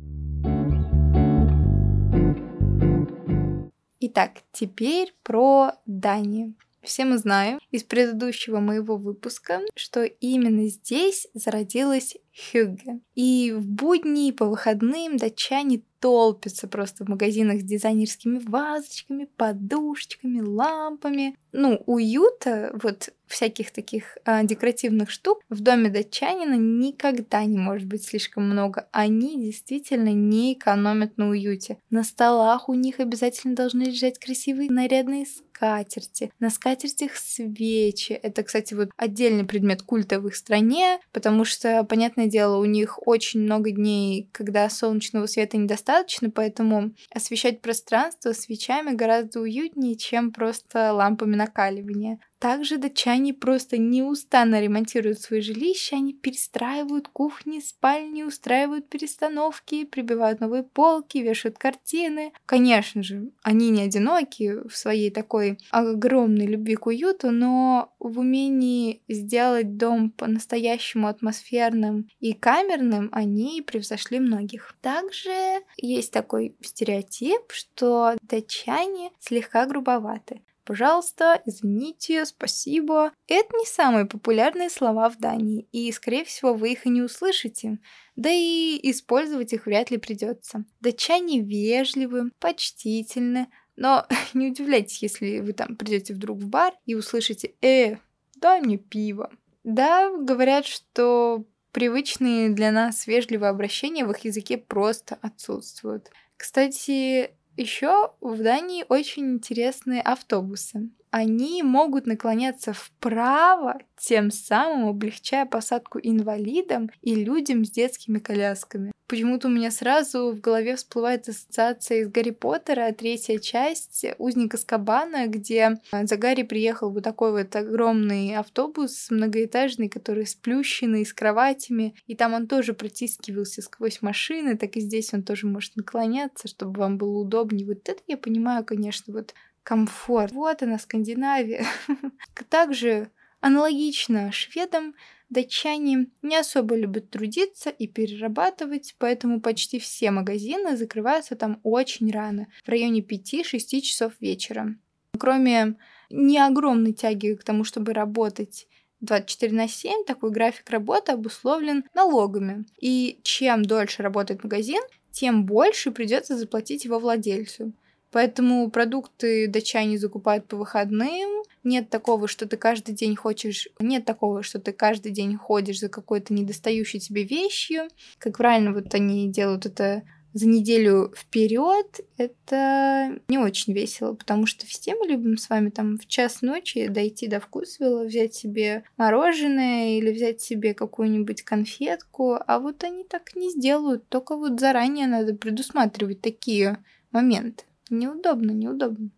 Итак, 4.01 4.43
теперь 4.53 5.15
про 5.23 5.73
Данию. 5.87 6.55
Все 6.83 7.05
мы 7.05 7.19
знаем 7.19 7.59
из 7.71 7.83
предыдущего 7.83 8.61
моего 8.61 8.97
выпуска, 8.97 9.61
что 9.75 10.05
именно 10.05 10.69
здесь 10.69 11.27
зародилась 11.35 12.17
Хюгге. 12.35 13.01
И 13.15 13.53
в 13.53 13.67
будни, 13.67 14.31
по 14.31 14.47
выходным 14.47 15.17
датчане 15.17 15.83
толпятся 16.01 16.69
просто 16.69 17.05
в 17.05 17.09
магазинах 17.09 17.61
с 17.61 17.65
дизайнерскими 17.65 18.39
вазочками, 18.39 19.29
подушечками, 19.37 20.41
лампами. 20.41 21.37
Ну, 21.53 21.83
уюта, 21.87 22.71
вот 22.83 23.11
всяких 23.27 23.71
таких 23.71 24.19
а, 24.25 24.43
декоративных 24.43 25.11
штук 25.11 25.41
в 25.49 25.61
доме 25.61 25.91
датчанина 25.91 26.55
никогда 26.55 27.45
не 27.45 27.59
может 27.59 27.87
быть 27.87 28.05
слишком 28.05 28.45
много. 28.45 28.89
Они 28.93 29.43
действительно 29.43 30.13
не 30.13 30.55
экономят 30.55 31.17
на 31.17 31.29
уюте. 31.29 31.79
На 31.91 32.05
столах 32.05 32.69
у 32.69 32.75
них 32.75 33.01
обязательно 33.01 33.55
должны 33.55 33.85
лежать 33.85 34.19
красивые 34.19 34.71
нарядные 34.71 35.27
скатерти. 35.27 36.31
На 36.39 36.51
скатертях 36.51 37.17
свечи. 37.17 38.13
Это, 38.13 38.43
кстати, 38.43 38.75
вот 38.75 38.91
отдельный 38.97 39.45
предмет 39.45 39.83
культа 39.83 40.21
в 40.21 40.29
их 40.29 40.37
стране, 40.37 41.01
потому 41.13 41.45
что, 41.45 41.85
понятное 41.85 42.27
дело, 42.27 42.59
у 42.59 42.65
них 42.65 43.07
очень 43.07 43.41
много 43.41 43.71
дней, 43.71 44.29
когда 44.33 44.69
солнечного 44.71 45.27
света 45.27 45.57
недостаточно, 45.57 45.88
поэтому 46.31 46.93
освещать 47.11 47.61
пространство 47.63 48.33
свечами 48.33 48.95
гораздо 48.95 49.41
уютнее, 49.41 49.97
чем 49.97 50.33
просто 50.33 50.93
лампами 50.93 51.35
накаливания. 51.35 52.19
Также 52.39 52.79
датчане 52.79 53.35
просто 53.35 53.79
неустанно 53.79 54.61
ремонтируют 54.61 55.21
свои 55.21 55.41
жилища, 55.41 55.97
они 55.97 56.13
перестраивают 56.13 57.09
кухни, 57.09 57.59
спальни, 57.59 58.23
устраивают 58.23 58.89
перестановки, 58.89 59.85
прибивают 59.85 60.41
новые 60.41 60.63
полки, 60.63 61.19
вешают 61.19 61.59
картины. 61.59 62.33
Конечно 62.47 63.03
же, 63.03 63.31
они 63.43 63.71
не 63.71 63.83
одиноки 63.83 64.69
в 64.69 64.77
своей 64.77 65.11
такой 65.11 65.59
огромной 65.71 66.47
любви 66.47 66.77
к 66.77 66.87
уюту, 66.87 67.33
но 67.33 67.93
в 67.99 68.21
умении 68.21 69.03
сделать 69.09 69.77
дом 69.77 70.11
по-настоящему 70.11 71.09
атмосферным 71.09 72.09
и 72.21 72.35
камерным 72.35 73.09
они 73.11 73.63
превзошли 73.63 74.21
многих. 74.21 74.77
Также 74.81 75.31
есть 75.77 76.13
такой 76.13 76.55
стереотип, 76.61 77.51
что 77.51 78.15
датчане 78.23 79.11
слегка 79.19 79.67
грубоваты. 79.67 80.43
Пожалуйста, 80.69 81.41
извините, 81.47 82.27
спасибо. 82.27 83.13
Это 83.27 83.57
не 83.57 83.65
самые 83.65 84.05
популярные 84.05 84.69
слова 84.69 85.09
в 85.09 85.17
Дании, 85.17 85.67
и, 85.73 85.91
скорее 85.93 86.27
всего, 86.27 86.53
вы 86.53 86.73
их 86.73 86.85
и 86.85 86.91
не 86.91 87.01
услышите. 87.01 87.79
Да 88.17 88.29
и 88.31 88.79
использовать 88.83 89.55
их 89.55 89.65
вряд 89.65 89.91
ли 89.91 89.97
придется. 89.97 90.67
Датчане 90.81 91.41
вежливы, 91.41 92.33
почтительны, 92.39 93.47
но 93.77 94.07
не 94.35 94.49
удивляйтесь, 94.49 95.01
если 95.01 95.41
вы 95.41 95.55
там 95.55 95.75
придете 95.75 96.13
вдруг 96.13 96.37
в 96.37 96.49
бар 96.49 96.75
и 96.85 96.95
услышите 96.95 97.55
«Э, 97.63 97.97
дай 98.37 98.61
мне 98.61 98.77
пиво». 98.77 99.31
Да, 99.65 100.15
говорят, 100.19 100.67
что 100.67 101.47
привычные 101.73 102.51
для 102.51 102.73
нас 102.73 103.07
вежливые 103.07 103.49
обращения 103.49 104.05
в 104.05 104.11
их 104.11 104.19
языке 104.19 104.59
просто 104.59 105.19
отсутствуют. 105.23 106.11
Кстати, 106.37 107.31
еще 107.59 108.13
в 108.21 108.43
Дании 108.43 108.85
очень 108.89 109.33
интересные 109.33 110.01
автобусы. 110.01 110.91
Они 111.11 111.63
могут 111.63 112.07
наклоняться 112.07 112.73
вправо, 112.73 113.79
тем 113.97 114.31
самым 114.31 114.89
облегчая 114.89 115.47
посадку 115.47 115.99
инвалидам 116.03 116.91
и 117.03 117.15
людям 117.15 117.65
с 117.65 117.71
детскими 117.71 118.19
колясками. 118.19 118.93
Почему-то 119.09 119.49
у 119.49 119.51
меня 119.51 119.71
сразу 119.71 120.33
в 120.33 120.41
голове 120.41 120.77
всплывает 120.77 121.27
ассоциация 121.31 122.03
из 122.03 122.11
Гарри 122.11 122.31
Поттера, 122.31 122.93
третья 122.93 123.39
часть 123.39 124.05
«Узник 124.19 124.53
Аскабана», 124.53 125.29
где 125.29 125.79
за 125.91 126.17
Гарри 126.19 126.43
приехал 126.43 126.91
вот 126.91 127.05
такой 127.05 127.33
вот 127.33 127.57
огромный 127.57 128.37
автобус 128.37 129.07
многоэтажный, 129.09 129.89
который 129.89 130.27
сплющенный, 130.27 131.07
с 131.07 131.15
кроватями, 131.15 131.95
и 132.07 132.15
там 132.15 132.35
он 132.35 132.47
тоже 132.47 132.75
протискивался 132.75 133.63
сквозь 133.63 134.03
машины, 134.03 134.59
так 134.59 134.77
и 134.77 134.81
здесь 134.81 135.15
он 135.15 135.23
тоже 135.23 135.47
может 135.47 135.77
наклоняться, 135.77 136.47
чтобы 136.47 136.79
вам 136.79 136.99
было 136.99 137.19
удобнее. 137.21 137.67
Вот 137.67 137.89
это 137.89 138.03
я 138.09 138.19
понимаю, 138.19 138.63
конечно, 138.63 139.15
вот 139.15 139.33
комфорт. 139.69 140.33
Вот 140.33 140.63
она, 140.63 140.79
Скандинавия. 140.79 141.67
Также 142.49 143.11
аналогично 143.41 144.33
шведам 144.33 144.95
датчане 145.29 146.07
не 146.23 146.37
особо 146.37 146.75
любят 146.75 147.11
трудиться 147.11 147.69
и 147.69 147.87
перерабатывать, 147.87 148.95
поэтому 148.99 149.43
почти 149.43 149.79
все 149.79 150.11
магазины 150.11 150.75
закрываются 150.75 151.37
там 151.37 151.61
очень 151.65 152.11
рано, 152.11 152.47
в 152.65 152.69
районе 152.71 153.03
5-6 153.03 153.83
часов 153.83 154.15
вечера. 154.21 154.75
Кроме 155.19 155.77
не 156.09 156.39
огромной 156.39 156.95
тяги 156.95 157.35
к 157.35 157.45
тому, 157.45 157.65
чтобы 157.65 157.93
работать 157.93 158.69
24 159.03 159.55
на 159.55 159.69
7 159.69 160.07
такой 160.07 160.31
график 160.31 160.71
работы 160.71 161.13
обусловлен 161.13 161.85
налогами. 161.93 162.65
И 162.81 163.21
чем 163.23 163.67
дольше 163.67 164.03
работает 164.03 164.45
магазин, 164.45 164.81
тем 165.11 165.45
больше 165.45 165.91
придется 165.91 166.39
заплатить 166.39 166.87
его 166.87 166.99
владельцу. 166.99 167.75
Поэтому 168.11 168.71
продукты 168.71 169.49
датчане 169.49 169.99
закупают 169.99 170.47
по 170.47 170.57
выходным. 170.57 171.43
Нет 171.65 171.91
такого, 171.91 172.29
что 172.29 172.47
ты 172.47 172.57
каждый 172.57 172.95
день 172.95 173.17
хочешь... 173.17 173.69
Нет 173.81 174.05
такого, 174.05 174.43
что 174.43 174.59
ты 174.59 174.73
каждый 174.73 175.13
день 175.13 175.37
ходишь 175.37 175.81
за 175.81 175.89
какой-то 175.89 176.33
недостающей 176.33 177.01
тебе 177.01 177.25
вещью. 177.25 177.89
Как 178.19 178.39
правильно 178.39 178.73
вот 178.73 178.95
они 178.95 179.29
делают 179.29 179.67
это 179.67 180.03
за 180.35 180.47
неделю 180.47 181.13
вперед, 181.17 182.01
это 182.17 183.19
не 183.29 183.39
очень 183.39 183.73
весело, 183.73 184.15
потому 184.15 184.47
что 184.47 184.67
все 184.67 184.95
мы 184.95 185.07
любим 185.07 185.37
с 185.37 185.49
вами 185.49 185.71
там 185.71 185.99
в 185.99 186.07
час 186.07 186.43
ночи 186.43 186.87
дойти 186.87 187.27
до 187.27 187.41
вкусвилла, 187.41 188.05
взять 188.05 188.35
себе 188.35 188.85
мороженое 188.97 189.99
или 189.99 190.13
взять 190.13 190.41
себе 190.41 190.75
какую-нибудь 190.75 191.43
конфетку, 191.43 192.39
а 192.47 192.59
вот 192.61 192.85
они 192.85 193.05
так 193.05 193.35
не 193.35 193.51
сделают, 193.51 194.09
только 194.09 194.37
вот 194.37 194.61
заранее 194.61 195.07
надо 195.07 195.35
предусматривать 195.35 196.21
такие 196.21 196.85
моменты. 197.11 197.65
Неудобно, 197.91 198.53
неудобно. 198.53 199.11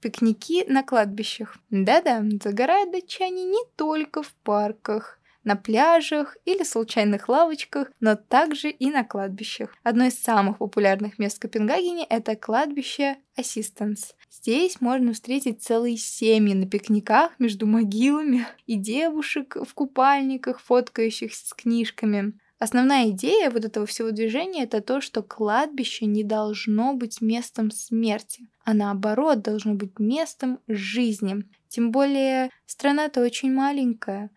Пикники 0.00 0.64
на 0.68 0.82
кладбищах. 0.82 1.56
Да-да, 1.70 2.24
загорают 2.42 2.92
датчане 2.92 3.44
не 3.44 3.64
только 3.76 4.22
в 4.22 4.32
парках 4.44 5.18
на 5.48 5.56
пляжах 5.56 6.36
или 6.44 6.62
случайных 6.62 7.28
лавочках, 7.28 7.90
но 8.00 8.16
также 8.16 8.68
и 8.68 8.90
на 8.90 9.02
кладбищах. 9.02 9.74
Одно 9.82 10.04
из 10.04 10.18
самых 10.18 10.58
популярных 10.58 11.18
мест 11.18 11.38
в 11.38 11.40
Копенгагене– 11.40 12.04
это 12.10 12.36
кладбище 12.36 13.16
Ассистенс. 13.34 14.14
Здесь 14.30 14.80
можно 14.82 15.14
встретить 15.14 15.62
целые 15.62 15.96
семьи 15.96 16.52
на 16.52 16.66
пикниках 16.66 17.32
между 17.38 17.66
могилами 17.66 18.46
и 18.66 18.76
девушек 18.76 19.56
в 19.56 19.72
купальниках, 19.72 20.60
фоткающихся 20.60 21.48
с 21.48 21.54
книжками. 21.54 22.34
Основная 22.58 23.10
идея 23.10 23.50
вот 23.50 23.64
этого 23.64 23.86
всего 23.86 24.10
движения 24.10 24.64
это 24.64 24.80
то, 24.80 25.00
что 25.00 25.22
кладбище 25.22 26.06
не 26.06 26.24
должно 26.24 26.94
быть 26.94 27.20
местом 27.20 27.70
смерти, 27.70 28.48
а 28.64 28.74
наоборот 28.74 29.42
должно 29.42 29.74
быть 29.74 29.98
местом 29.98 30.58
жизни. 30.66 31.44
Тем 31.68 31.92
более 31.92 32.50
страна-то 32.66 33.22
очень 33.22 33.52
маленькая, 33.52 34.30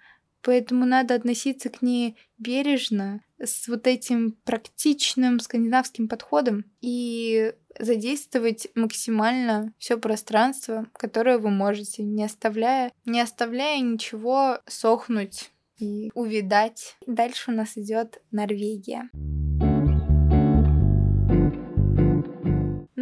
Поэтому 0.43 0.85
надо 0.85 1.15
относиться 1.15 1.69
к 1.69 1.81
ней 1.81 2.17
бережно, 2.37 3.21
с 3.37 3.67
вот 3.67 3.87
этим 3.87 4.33
практичным 4.43 5.39
скандинавским 5.39 6.07
подходом 6.07 6.65
и 6.81 7.53
задействовать 7.79 8.67
максимально 8.75 9.73
все 9.77 9.97
пространство, 9.97 10.87
которое 10.93 11.37
вы 11.37 11.49
можете, 11.49 12.03
не 12.03 12.23
оставляя, 12.23 12.91
не 13.05 13.21
оставляя 13.21 13.79
ничего 13.79 14.59
сохнуть 14.67 15.51
и 15.81 16.11
увидать. 16.13 16.97
Дальше 17.07 17.51
у 17.51 17.53
нас 17.53 17.77
идет 17.77 18.21
Норвегия. 18.31 19.09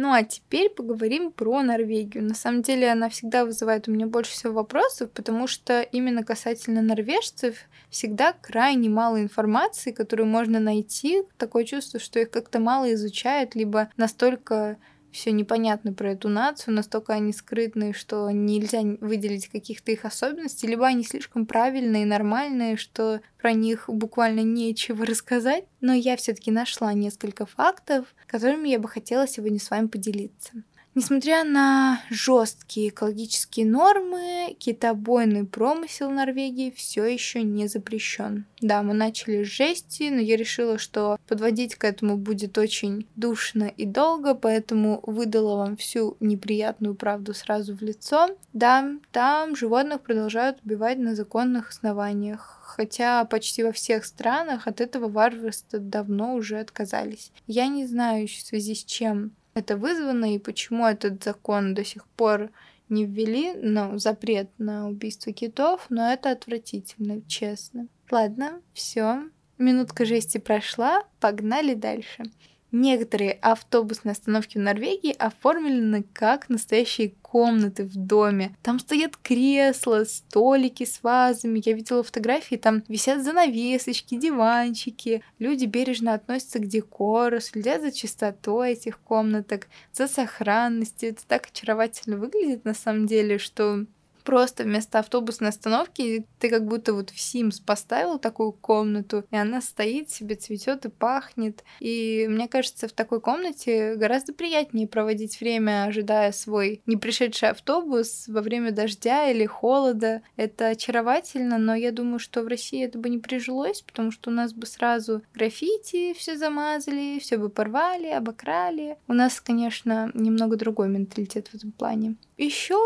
Ну 0.02 0.12
а 0.12 0.22
теперь 0.22 0.70
поговорим 0.70 1.30
про 1.30 1.62
Норвегию. 1.62 2.24
На 2.24 2.34
самом 2.34 2.62
деле 2.62 2.90
она 2.90 3.10
всегда 3.10 3.44
вызывает 3.44 3.86
у 3.86 3.92
меня 3.92 4.06
больше 4.06 4.32
всего 4.32 4.54
вопросов, 4.54 5.10
потому 5.10 5.46
что 5.46 5.82
именно 5.82 6.24
касательно 6.24 6.80
норвежцев 6.80 7.56
всегда 7.90 8.32
крайне 8.32 8.88
мало 8.88 9.20
информации, 9.20 9.92
которую 9.92 10.26
можно 10.26 10.58
найти. 10.58 11.24
Такое 11.36 11.64
чувство, 11.64 12.00
что 12.00 12.18
их 12.18 12.30
как-то 12.30 12.60
мало 12.60 12.92
изучают, 12.94 13.54
либо 13.54 13.90
настолько 13.98 14.78
все 15.12 15.32
непонятно 15.32 15.92
про 15.92 16.12
эту 16.12 16.28
нацию, 16.28 16.74
настолько 16.74 17.12
они 17.12 17.32
скрытные, 17.32 17.92
что 17.92 18.30
нельзя 18.30 18.80
выделить 19.00 19.48
каких-то 19.48 19.92
их 19.92 20.04
особенностей, 20.04 20.66
либо 20.66 20.86
они 20.86 21.04
слишком 21.04 21.46
правильные 21.46 22.02
и 22.02 22.06
нормальные, 22.06 22.76
что 22.76 23.20
про 23.38 23.52
них 23.52 23.84
буквально 23.88 24.40
нечего 24.40 25.04
рассказать. 25.04 25.64
Но 25.80 25.92
я 25.92 26.16
все-таки 26.16 26.50
нашла 26.50 26.92
несколько 26.92 27.46
фактов, 27.46 28.06
которыми 28.26 28.68
я 28.68 28.78
бы 28.78 28.88
хотела 28.88 29.26
сегодня 29.26 29.58
с 29.58 29.70
вами 29.70 29.86
поделиться. 29.86 30.52
Несмотря 30.94 31.44
на 31.44 32.00
жесткие 32.10 32.88
экологические 32.88 33.64
нормы, 33.64 34.56
китобойный 34.58 35.44
промысел 35.44 36.10
Норвегии 36.10 36.74
все 36.76 37.04
еще 37.04 37.44
не 37.44 37.68
запрещен. 37.68 38.44
Да, 38.60 38.82
мы 38.82 38.92
начали 38.92 39.44
с 39.44 39.46
жести, 39.46 40.10
но 40.10 40.20
я 40.20 40.36
решила, 40.36 40.78
что 40.78 41.16
подводить 41.28 41.76
к 41.76 41.84
этому 41.84 42.16
будет 42.16 42.58
очень 42.58 43.06
душно 43.14 43.64
и 43.64 43.86
долго, 43.86 44.34
поэтому 44.34 45.00
выдала 45.06 45.58
вам 45.58 45.76
всю 45.76 46.16
неприятную 46.18 46.96
правду 46.96 47.34
сразу 47.34 47.76
в 47.76 47.82
лицо. 47.82 48.36
Да, 48.52 48.90
там 49.12 49.54
животных 49.54 50.00
продолжают 50.00 50.58
убивать 50.64 50.98
на 50.98 51.14
законных 51.14 51.70
основаниях 51.70 52.60
хотя 52.70 53.24
почти 53.24 53.64
во 53.64 53.72
всех 53.72 54.04
странах 54.04 54.66
от 54.66 54.80
этого 54.80 55.08
варварства 55.08 55.78
давно 55.78 56.34
уже 56.34 56.58
отказались. 56.58 57.32
Я 57.46 57.66
не 57.66 57.84
знаю, 57.84 58.28
в 58.28 58.30
связи 58.30 58.74
с 58.74 58.84
чем 58.84 59.32
это 59.54 59.76
вызвано 59.76 60.34
и 60.34 60.38
почему 60.38 60.86
этот 60.86 61.22
закон 61.24 61.74
до 61.74 61.84
сих 61.84 62.06
пор 62.06 62.50
не 62.88 63.04
ввели, 63.06 63.54
ну, 63.54 63.98
запрет 63.98 64.50
на 64.58 64.88
убийство 64.88 65.32
китов, 65.32 65.86
но 65.90 66.12
это 66.12 66.30
отвратительно, 66.30 67.22
честно. 67.28 67.86
Ладно, 68.10 68.60
все. 68.72 69.28
Минутка 69.58 70.04
жести 70.04 70.38
прошла, 70.38 71.04
погнали 71.20 71.74
дальше. 71.74 72.24
Некоторые 72.72 73.32
автобусные 73.32 74.12
остановки 74.12 74.58
в 74.58 74.60
Норвегии 74.60 75.14
оформлены 75.18 76.04
как 76.12 76.48
настоящие 76.48 77.14
комнаты 77.22 77.84
в 77.84 77.94
доме. 77.94 78.56
Там 78.62 78.78
стоят 78.78 79.16
кресла, 79.16 80.04
столики 80.04 80.84
с 80.84 81.02
вазами. 81.02 81.62
Я 81.64 81.74
видела 81.74 82.02
фотографии, 82.02 82.56
там 82.56 82.82
висят 82.88 83.22
занавесочки, 83.22 84.16
диванчики. 84.16 85.22
Люди 85.38 85.64
бережно 85.64 86.14
относятся 86.14 86.58
к 86.58 86.66
декору, 86.66 87.40
следят 87.40 87.82
за 87.82 87.92
чистотой 87.92 88.72
этих 88.72 88.98
комнаток, 88.98 89.68
за 89.92 90.08
сохранностью. 90.08 91.10
Это 91.10 91.26
так 91.26 91.46
очаровательно 91.46 92.16
выглядит 92.16 92.64
на 92.64 92.74
самом 92.74 93.06
деле, 93.06 93.38
что 93.38 93.84
просто 94.20 94.64
вместо 94.64 94.98
автобусной 94.98 95.50
остановки 95.50 96.26
ты 96.38 96.48
как 96.48 96.66
будто 96.66 96.92
вот 96.92 97.10
в 97.10 97.16
Sims 97.16 97.62
поставил 97.64 98.18
такую 98.18 98.52
комнату, 98.52 99.24
и 99.30 99.36
она 99.36 99.60
стоит 99.60 100.10
себе, 100.10 100.34
цветет 100.34 100.86
и 100.86 100.88
пахнет. 100.88 101.64
И 101.80 102.26
мне 102.28 102.48
кажется, 102.48 102.88
в 102.88 102.92
такой 102.92 103.20
комнате 103.20 103.94
гораздо 103.96 104.32
приятнее 104.32 104.86
проводить 104.86 105.40
время, 105.40 105.84
ожидая 105.84 106.32
свой 106.32 106.82
не 106.86 106.96
пришедший 106.96 107.50
автобус 107.50 108.26
во 108.28 108.40
время 108.40 108.72
дождя 108.72 109.30
или 109.30 109.46
холода. 109.46 110.22
Это 110.36 110.68
очаровательно, 110.68 111.58
но 111.58 111.74
я 111.74 111.92
думаю, 111.92 112.18
что 112.18 112.42
в 112.42 112.48
России 112.48 112.84
это 112.84 112.98
бы 112.98 113.08
не 113.08 113.18
прижилось, 113.18 113.82
потому 113.82 114.10
что 114.10 114.30
у 114.30 114.32
нас 114.32 114.52
бы 114.52 114.66
сразу 114.66 115.22
граффити 115.34 116.14
все 116.14 116.36
замазали, 116.36 117.18
все 117.18 117.36
бы 117.38 117.48
порвали, 117.48 118.08
обокрали. 118.08 118.96
У 119.08 119.12
нас, 119.12 119.40
конечно, 119.40 120.10
немного 120.14 120.56
другой 120.56 120.88
менталитет 120.88 121.48
в 121.48 121.54
этом 121.54 121.72
плане. 121.72 122.16
Еще 122.36 122.78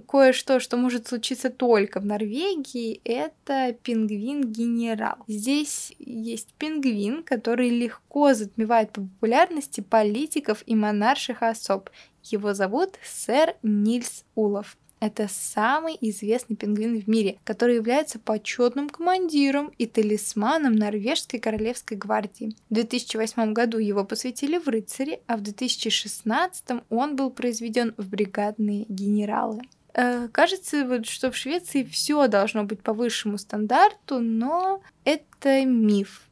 кое-что, 0.00 0.60
что 0.60 0.76
может 0.76 1.08
случиться 1.08 1.50
только 1.50 2.00
в 2.00 2.06
Норвегии, 2.06 3.00
это 3.04 3.76
пингвин-генерал. 3.82 5.16
Здесь 5.28 5.92
есть 5.98 6.54
пингвин, 6.54 7.22
который 7.22 7.68
легко 7.68 8.32
затмевает 8.32 8.92
по 8.92 9.02
популярности 9.02 9.80
политиков 9.80 10.62
и 10.66 10.74
монарших 10.74 11.42
особ. 11.42 11.90
Его 12.24 12.54
зовут 12.54 12.94
сэр 13.04 13.56
Нильс 13.62 14.24
Улов. 14.34 14.76
Это 15.02 15.26
самый 15.28 15.98
известный 16.00 16.54
пингвин 16.54 17.00
в 17.00 17.08
мире, 17.08 17.36
который 17.42 17.74
является 17.74 18.20
почетным 18.20 18.88
командиром 18.88 19.72
и 19.76 19.86
талисманом 19.86 20.76
Норвежской 20.76 21.40
королевской 21.40 21.96
гвардии. 21.96 22.54
В 22.70 22.74
2008 22.74 23.52
году 23.52 23.78
его 23.78 24.04
посвятили 24.04 24.58
в 24.58 24.68
рыцари, 24.68 25.20
а 25.26 25.36
в 25.36 25.40
2016 25.40 26.84
он 26.88 27.16
был 27.16 27.30
произведен 27.30 27.94
в 27.96 28.08
бригадные 28.08 28.84
генералы. 28.88 29.62
Э, 29.94 30.28
кажется, 30.28 30.86
вот, 30.86 31.06
что 31.06 31.30
в 31.30 31.36
Швеции 31.36 31.82
все 31.84 32.26
должно 32.28 32.64
быть 32.64 32.80
по 32.80 32.92
высшему 32.92 33.38
стандарту, 33.38 34.20
но 34.20 34.82
это 35.04 35.64
миф. 35.64 36.22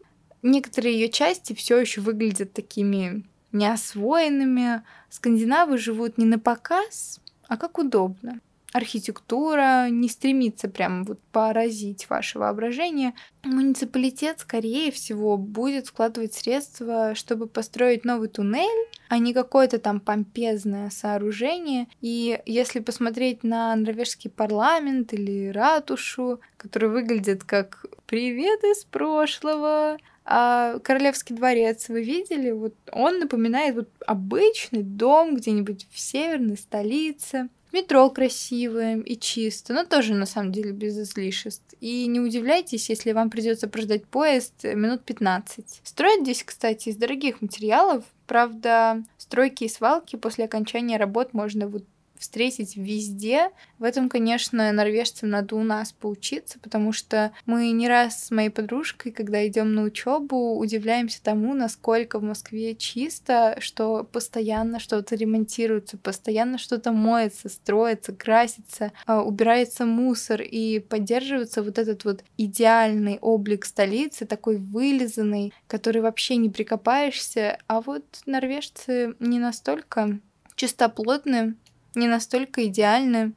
Некоторые 0.43 0.99
ее 0.99 1.11
части 1.11 1.53
все 1.53 1.79
еще 1.79 2.01
выглядят 2.01 2.53
такими 2.53 3.25
неосвоенными. 3.53 4.83
Скандинавы 5.11 5.77
живут 5.77 6.17
не 6.17 6.25
на 6.25 6.39
показ, 6.39 7.21
а 7.49 7.57
как 7.57 7.79
удобно. 7.79 8.41
Архитектура 8.73 9.89
не 9.91 10.09
стремится 10.09 10.69
прям 10.69 11.05
вот 11.05 11.19
поразить 11.33 12.09
ваше 12.09 12.39
воображение. 12.39 13.15
Муниципалитет, 13.43 14.41
скорее 14.41 14.93
всего, 14.93 15.37
будет 15.37 15.89
вкладывать 15.89 16.35
средства, 16.35 17.15
чтобы 17.15 17.47
построить 17.47 18.05
новый 18.05 18.29
туннель, 18.29 18.89
а 19.09 19.19
не 19.19 19.35
какое-то 19.35 19.79
там 19.79 19.99
помпезное 19.99 20.91
сооружение. 20.91 21.89
И 22.01 22.41
если 22.47 22.81
посмотреть 22.81 23.43
на 23.43 23.75
норвежский 23.75 24.31
парламент 24.31 25.13
или 25.13 25.49
ратушу, 25.49 26.41
который 26.57 26.91
выглядит 26.91 27.45
как 27.45 27.87
«Привет 28.07 28.63
из 28.65 28.85
прошлого», 28.85 29.99
а 30.33 30.79
Королевский 30.81 31.35
дворец 31.35 31.89
вы 31.89 32.05
видели? 32.05 32.53
Вот 32.53 32.75
он 32.93 33.19
напоминает 33.19 33.75
вот 33.75 33.89
обычный 34.07 34.83
дом 34.83 35.35
где-нибудь 35.35 35.89
в 35.91 35.99
северной 35.99 36.57
столице. 36.57 37.49
Метро 37.73 38.11
красивое 38.11 38.99
и 38.99 39.17
чисто, 39.17 39.73
но 39.73 39.85
тоже 39.85 40.15
на 40.15 40.27
самом 40.27 40.53
деле 40.53 40.73
без 40.73 40.99
излишеств. 40.99 41.75
И 41.81 42.07
не 42.07 42.21
удивляйтесь, 42.21 42.91
если 42.91 43.13
вам 43.13 43.31
придется 43.31 43.69
прождать 43.69 44.07
поезд 44.07 44.65
минут 44.65 45.05
15. 45.05 45.81
Строят 45.85 46.23
здесь, 46.23 46.43
кстати, 46.43 46.89
из 46.89 46.97
дорогих 46.97 47.41
материалов. 47.41 48.05
Правда, 48.27 49.03
стройки 49.19 49.65
и 49.65 49.69
свалки 49.69 50.17
после 50.17 50.45
окончания 50.45 50.97
работ 50.97 51.33
можно 51.33 51.69
вот 51.69 51.85
встретить 52.21 52.77
везде. 52.77 53.51
В 53.79 53.85
этом, 53.85 54.09
конечно, 54.09 54.71
норвежцам 54.71 55.31
надо 55.31 55.57
у 55.57 55.63
нас 55.63 55.93
поучиться, 55.93 56.59
потому 56.61 56.93
что 56.93 57.33
мы 57.47 57.71
не 57.73 57.89
раз 57.89 58.27
с 58.27 58.31
моей 58.31 58.51
подружкой, 58.51 59.11
когда 59.11 59.47
идем 59.47 59.75
на 59.75 59.83
учебу, 59.83 60.57
удивляемся 60.59 61.23
тому, 61.23 61.55
насколько 61.55 62.19
в 62.19 62.23
Москве 62.23 62.77
чисто, 62.77 63.57
что 63.59 64.05
постоянно 64.05 64.79
что-то 64.79 65.17
ремонтируется, 65.17 65.97
постоянно 65.97 66.59
что-то 66.59 66.93
моется, 66.93 67.49
строится, 67.49 68.13
красится, 68.13 68.93
а, 69.07 69.23
убирается 69.23 69.87
мусор 69.87 70.43
и 70.43 70.79
поддерживается 70.79 71.63
вот 71.63 71.79
этот 71.79 72.05
вот 72.05 72.23
идеальный 72.37 73.19
облик 73.21 73.65
столицы, 73.65 74.27
такой 74.27 74.59
вылизанный, 74.59 75.53
который 75.67 76.03
вообще 76.03 76.37
не 76.37 76.51
прикопаешься. 76.51 77.59
А 77.67 77.81
вот 77.81 78.05
норвежцы 78.27 79.15
не 79.19 79.39
настолько 79.39 80.21
чистоплотны, 80.61 81.55
не 81.95 82.09
настолько 82.09 82.67
идеальны. 82.67 83.33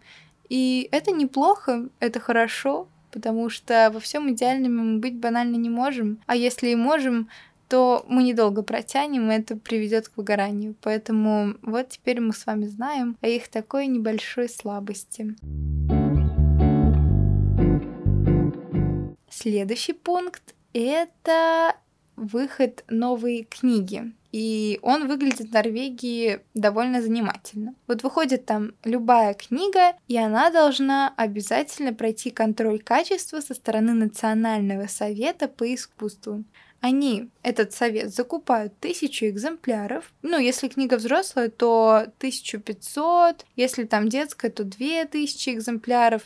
И 0.50 0.88
это 0.92 1.12
неплохо, 1.12 1.90
это 2.00 2.20
хорошо, 2.20 2.88
потому 3.12 3.50
что 3.50 3.90
во 3.94 4.00
всем 4.00 4.32
идеальными 4.32 4.82
мы 4.82 5.00
быть 5.00 5.18
банально 5.18 5.56
не 5.56 5.70
можем. 5.70 6.20
А 6.26 6.36
если 6.36 6.70
и 6.70 6.76
можем, 6.76 7.30
то 7.70 8.06
мы 8.08 8.24
недолго 8.24 8.62
протянем, 8.62 9.32
и 9.32 9.36
это 9.36 9.56
приведет 9.56 10.10
к 10.10 10.18
выгоранию. 10.18 10.76
Поэтому 10.82 11.56
вот 11.62 11.90
теперь 11.90 12.20
мы 12.20 12.34
с 12.34 12.46
вами 12.46 12.66
знаем 12.66 13.18
о 13.22 13.28
их 13.28 13.48
такой 13.48 13.88
небольшой 13.88 14.50
слабости. 14.50 15.36
Следующий 19.30 19.94
пункт— 19.94 20.54
это 20.74 21.76
выход 22.16 22.84
новой 22.90 23.48
книги 23.50 24.14
и 24.34 24.80
он 24.82 25.08
выглядит 25.08 25.50
в 25.50 25.54
Норвегии 25.54 26.40
довольно 26.56 27.02
занимательно. 27.04 27.76
Вот 27.88 28.02
выходит 28.02 28.46
там 28.46 28.74
любая 28.84 29.36
книга, 29.36 29.94
и 30.08 30.18
она 30.18 30.50
должна 30.50 31.14
обязательно 31.16 31.94
пройти 31.94 32.32
контроль 32.32 32.82
качества 32.82 33.42
со 33.42 33.54
стороны 33.54 33.94
Национального 33.94 34.88
совета 34.88 35.48
по 35.48 35.72
искусству. 35.74 36.44
Они, 36.82 37.30
этот 37.44 37.74
совет, 37.74 38.14
закупают 38.14 38.78
тысячу 38.80 39.28
экземпляров. 39.28 40.12
Ну, 40.24 40.38
если 40.40 40.68
книга 40.68 40.98
взрослая, 40.98 41.50
то 41.50 42.08
1500, 42.18 43.46
если 43.56 43.86
там 43.86 44.10
детская, 44.10 44.50
то 44.50 44.64
2000 44.64 45.52
экземпляров 45.52 46.24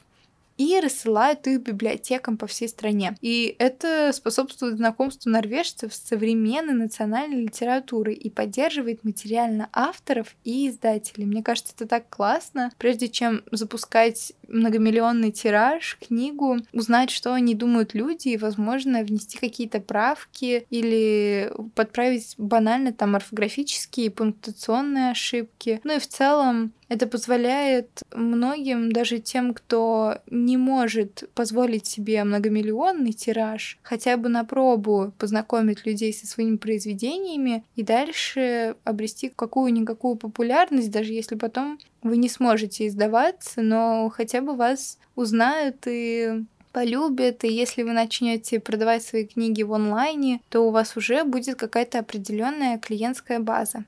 и 0.57 0.79
рассылают 0.79 1.45
их 1.47 1.61
библиотекам 1.61 2.37
по 2.37 2.47
всей 2.47 2.67
стране. 2.67 3.15
И 3.21 3.55
это 3.59 4.11
способствует 4.13 4.77
знакомству 4.77 5.29
норвежцев 5.29 5.93
с 5.93 6.07
современной 6.07 6.73
национальной 6.73 7.43
литературой 7.43 8.15
и 8.15 8.29
поддерживает 8.29 9.03
материально 9.03 9.69
авторов 9.71 10.35
и 10.43 10.69
издателей. 10.69 11.25
Мне 11.25 11.43
кажется, 11.43 11.73
это 11.75 11.87
так 11.87 12.09
классно. 12.09 12.71
Прежде 12.77 13.07
чем 13.07 13.43
запускать 13.51 14.33
многомиллионный 14.47 15.31
тираж, 15.31 15.97
книгу, 16.05 16.57
узнать, 16.73 17.11
что 17.11 17.33
они 17.33 17.53
думают 17.53 17.93
люди, 17.93 18.29
и, 18.29 18.37
возможно, 18.37 19.03
внести 19.03 19.37
какие-то 19.37 19.79
правки 19.79 20.65
или 20.69 21.51
подправить 21.75 22.35
банально 22.37 22.93
там 22.93 23.15
орфографические 23.15 24.07
и 24.07 24.09
пунктуационные 24.09 25.11
ошибки. 25.11 25.81
Ну 25.83 25.95
и 25.95 25.99
в 25.99 26.07
целом 26.07 26.73
это 26.89 27.07
позволяет 27.07 28.03
многим, 28.13 28.91
даже 28.91 29.19
тем, 29.19 29.53
кто 29.53 30.19
не 30.29 30.57
может 30.57 31.29
позволить 31.33 31.85
себе 31.85 32.23
многомиллионный 32.23 33.13
тираж, 33.13 33.77
хотя 33.83 34.17
бы 34.17 34.29
на 34.29 34.43
пробу 34.45 35.13
познакомить 35.17 35.85
людей 35.85 36.13
со 36.13 36.27
своими 36.27 36.57
произведениями 36.57 37.63
и 37.75 37.83
дальше 37.83 38.75
обрести 38.83 39.31
какую-никакую 39.35 40.15
популярность, 40.15 40.91
даже 40.91 41.13
если 41.13 41.35
потом 41.35 41.79
вы 42.03 42.17
не 42.17 42.29
сможете 42.29 42.87
издаваться, 42.87 43.61
но 43.61 44.09
хотя 44.09 44.41
бы 44.41 44.55
вас 44.55 44.97
узнают 45.15 45.77
и 45.87 46.45
полюбят, 46.71 47.43
и 47.43 47.47
если 47.47 47.83
вы 47.83 47.91
начнете 47.91 48.59
продавать 48.59 49.03
свои 49.03 49.25
книги 49.25 49.63
в 49.63 49.73
онлайне, 49.73 50.41
то 50.49 50.61
у 50.61 50.71
вас 50.71 50.95
уже 50.95 51.23
будет 51.23 51.55
какая-то 51.55 51.99
определенная 51.99 52.77
клиентская 52.77 53.39
база. 53.39 53.83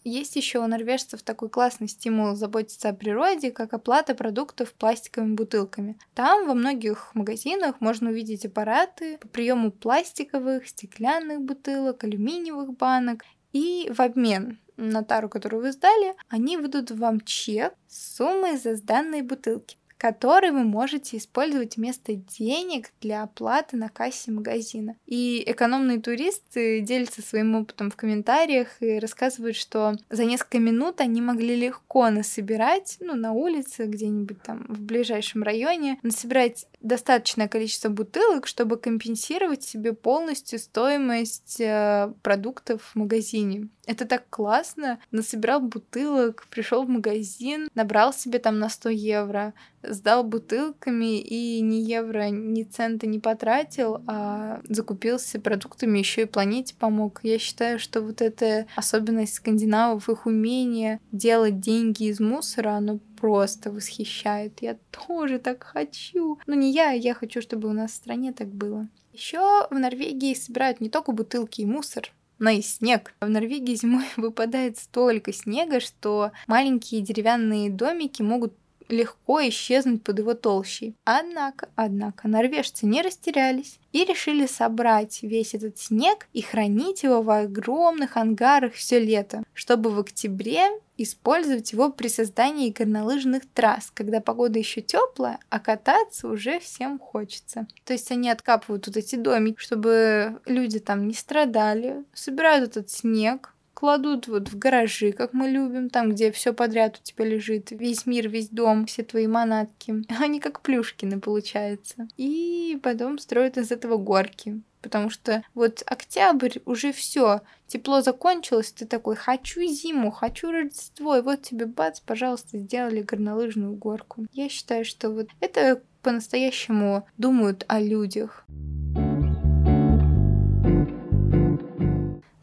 Есть 0.10 0.38
еще 0.38 0.60
у 0.60 0.68
норвежцев 0.68 1.22
такой 1.22 1.50
классный 1.50 1.90
стимул 1.90 2.34
заботиться 2.34 2.88
о 2.88 2.94
природе, 2.94 3.52
как 3.52 3.74
оплата 3.74 4.16
продуктов 4.16 4.72
пластиковыми 4.72 5.36
бутылками. 5.36 6.00
Там 6.16 6.48
во 6.48 6.54
многих 6.54 7.14
магазинах 7.14 7.82
можно 7.82 8.12
увидеть 8.12 8.46
аппараты 8.46 9.18
по 9.18 9.28
приему 9.28 9.70
пластиковых, 9.70 10.66
стеклянных 10.70 11.42
бутылок, 11.42 12.06
алюминиевых 12.06 12.78
банок. 12.78 13.26
И 13.52 13.92
в 13.94 14.00
обмен 14.00 14.60
на 14.78 15.04
тару, 15.04 15.28
которую 15.28 15.64
вы 15.64 15.74
сдали, 15.74 16.16
они 16.30 16.56
выдадут 16.56 16.98
вам 16.98 17.20
чек 17.20 17.74
с 17.90 18.16
суммой 18.16 18.56
за 18.56 18.78
сданные 18.78 19.24
бутылки 19.24 19.76
который 19.98 20.52
вы 20.52 20.64
можете 20.64 21.18
использовать 21.18 21.78
вместо 21.78 22.14
денег 22.14 22.92
для 23.02 23.24
оплаты 23.24 23.78
на 23.78 23.90
кассе 23.90 24.32
магазина. 24.32 24.96
И 25.06 25.44
экономные 25.46 26.00
туристы 26.00 26.82
делятся 26.82 27.22
своим 27.22 27.56
опытом 27.56 27.90
в 27.90 27.96
комментариях 27.96 28.82
и 28.82 29.00
рассказывают, 29.00 29.56
что 29.56 29.96
за 30.10 30.26
несколько 30.26 30.60
минут 30.60 31.02
они 31.02 31.22
могли 31.22 31.56
легко 31.56 32.10
насобирать, 32.10 32.98
ну, 33.00 33.16
на 33.16 33.32
улице, 33.32 33.86
где-нибудь 33.86 34.42
там 34.42 34.66
в 34.68 34.82
ближайшем 34.82 35.44
районе, 35.44 36.00
насобирать 36.04 36.68
достаточное 36.82 37.48
количество 37.48 37.90
бутылок, 37.90 38.48
чтобы 38.48 38.78
компенсировать 38.78 39.64
себе 39.64 39.94
полностью 39.94 40.60
стоимость 40.60 41.60
э, 41.60 42.14
продуктов 42.22 42.82
в 42.84 42.96
магазине. 42.96 43.70
Это 43.86 44.06
так 44.06 44.30
классно. 44.30 45.00
Насобирал 45.12 45.62
бутылок, 45.62 46.46
пришел 46.50 46.84
в 46.84 46.90
магазин, 46.90 47.70
набрал 47.74 48.14
себе 48.14 48.38
там 48.40 48.60
на 48.60 48.70
100 48.70 48.90
евро, 48.90 49.54
сдал 49.82 50.24
бутылками 50.24 51.20
и 51.20 51.62
ни 51.62 51.76
евро, 51.76 52.30
ни 52.30 52.64
цента 52.64 53.08
не 53.08 53.20
потратил, 53.20 54.04
а 54.06 54.60
закупился 54.68 55.40
продуктами, 55.40 56.00
еще 56.00 56.24
и 56.24 56.26
планете 56.26 56.76
помог. 56.76 57.22
Я 57.24 57.40
считаю, 57.40 57.80
что 57.80 58.02
вот 58.02 58.22
эта 58.22 58.68
особенность 58.76 59.36
скандинавов, 59.36 60.10
их 60.10 60.26
умение 60.26 61.00
делать 61.14 61.60
деньги 61.60 62.04
из 62.04 62.20
мусора, 62.20 62.72
оно 62.72 63.00
просто 63.20 63.72
восхищает. 63.72 64.62
Я 64.62 64.78
тоже 64.92 65.40
так 65.40 65.64
хочу. 65.64 66.40
Ну 66.46 66.54
не 66.56 66.72
я, 66.72 66.92
я 66.92 67.14
хочу, 67.14 67.42
чтобы 67.42 67.68
у 67.68 67.74
нас 67.74 67.92
в 67.92 67.96
стране 67.96 68.32
так 68.32 68.48
было. 68.48 68.88
Еще 69.14 69.40
в 69.70 69.74
Норвегии 69.74 70.34
собирают 70.34 70.80
не 70.80 70.90
только 70.90 71.12
бутылки 71.12 71.62
и 71.62 71.66
мусор, 71.66 72.14
но 72.40 72.52
и 72.52 72.62
снег. 72.62 73.14
В 73.20 73.28
Норвегии 73.28 73.76
зимой 73.76 74.06
выпадает 74.18 74.78
столько 74.78 75.34
снега, 75.34 75.80
что 75.80 76.32
маленькие 76.46 77.02
деревянные 77.02 77.70
домики 77.70 78.22
могут 78.22 78.54
легко 78.90 79.42
исчезнуть 79.48 80.04
под 80.04 80.20
его 80.20 80.34
толщей. 80.34 80.96
Однако, 81.04 81.70
однако, 81.76 82.28
норвежцы 82.28 82.86
не 82.86 83.02
растерялись 83.02 83.80
и 83.92 84.06
решили 84.06 84.46
собрать 84.46 85.24
весь 85.24 85.54
этот 85.54 85.78
снег 85.78 86.28
и 86.34 86.42
хранить 86.42 87.04
его 87.04 87.22
в 87.22 87.30
огромных 87.30 88.18
ангарах 88.18 88.74
все 88.74 89.00
лето, 89.00 89.44
чтобы 89.54 89.90
в 89.90 90.00
октябре 90.00 90.70
использовать 90.98 91.72
его 91.72 91.92
при 91.92 92.08
создании 92.08 92.72
горнолыжных 92.72 93.44
трасс, 93.54 93.92
когда 93.94 94.20
погода 94.20 94.60
еще 94.60 94.82
теплая, 94.82 95.40
а 95.50 95.60
кататься 95.60 96.28
уже 96.28 96.60
всем 96.60 97.00
хочется. 97.00 97.68
То 97.86 97.94
есть 97.94 98.12
они 98.12 98.30
откапывают 98.30 98.88
вот 98.88 98.98
эти 98.98 99.16
домики, 99.16 99.60
чтобы 99.60 100.40
люди 100.46 100.80
там 100.80 101.08
не 101.08 101.14
страдали, 101.14 102.04
собирают 102.14 102.70
этот 102.70 102.90
снег, 102.90 103.54
кладут 103.78 104.28
вот 104.28 104.50
в 104.50 104.58
гаражи, 104.58 105.12
как 105.12 105.34
мы 105.34 105.50
любим, 105.50 105.92
там, 105.92 106.10
где 106.10 106.32
все 106.32 106.52
подряд 106.52 107.00
у 107.00 107.04
тебя 107.04 107.26
лежит, 107.26 107.70
весь 107.70 108.08
мир, 108.08 108.28
весь 108.28 108.50
дом, 108.50 108.88
все 108.88 109.04
твои 109.04 109.28
манатки. 109.28 110.04
Они 110.20 110.40
как 110.40 110.62
плюшкины, 110.62 111.20
получается. 111.20 112.08
И 112.18 112.80
потом 112.82 113.20
строят 113.20 113.56
из 113.60 113.72
этого 113.72 113.98
горки. 113.98 114.64
Потому 114.82 115.12
что 115.12 115.44
вот 115.54 115.84
октябрь 115.86 116.58
уже 116.66 116.92
все, 116.92 117.42
тепло 117.68 118.02
закончилось, 118.02 118.72
ты 118.72 118.88
такой, 118.88 119.16
хочу 119.16 119.62
зиму, 119.62 120.10
хочу 120.10 120.52
Рождество, 120.52 121.18
и 121.18 121.22
вот 121.22 121.44
тебе 121.44 121.68
бац, 121.68 122.00
пожалуйста, 122.00 122.58
сделали 122.58 123.04
горнолыжную 123.04 123.76
горку. 123.76 124.26
Я 124.34 124.50
считаю, 124.50 124.86
что 124.86 125.12
вот 125.12 125.28
это 125.40 125.84
по-настоящему 126.02 127.06
думают 127.18 127.64
о 127.68 127.80
людях. 127.80 128.44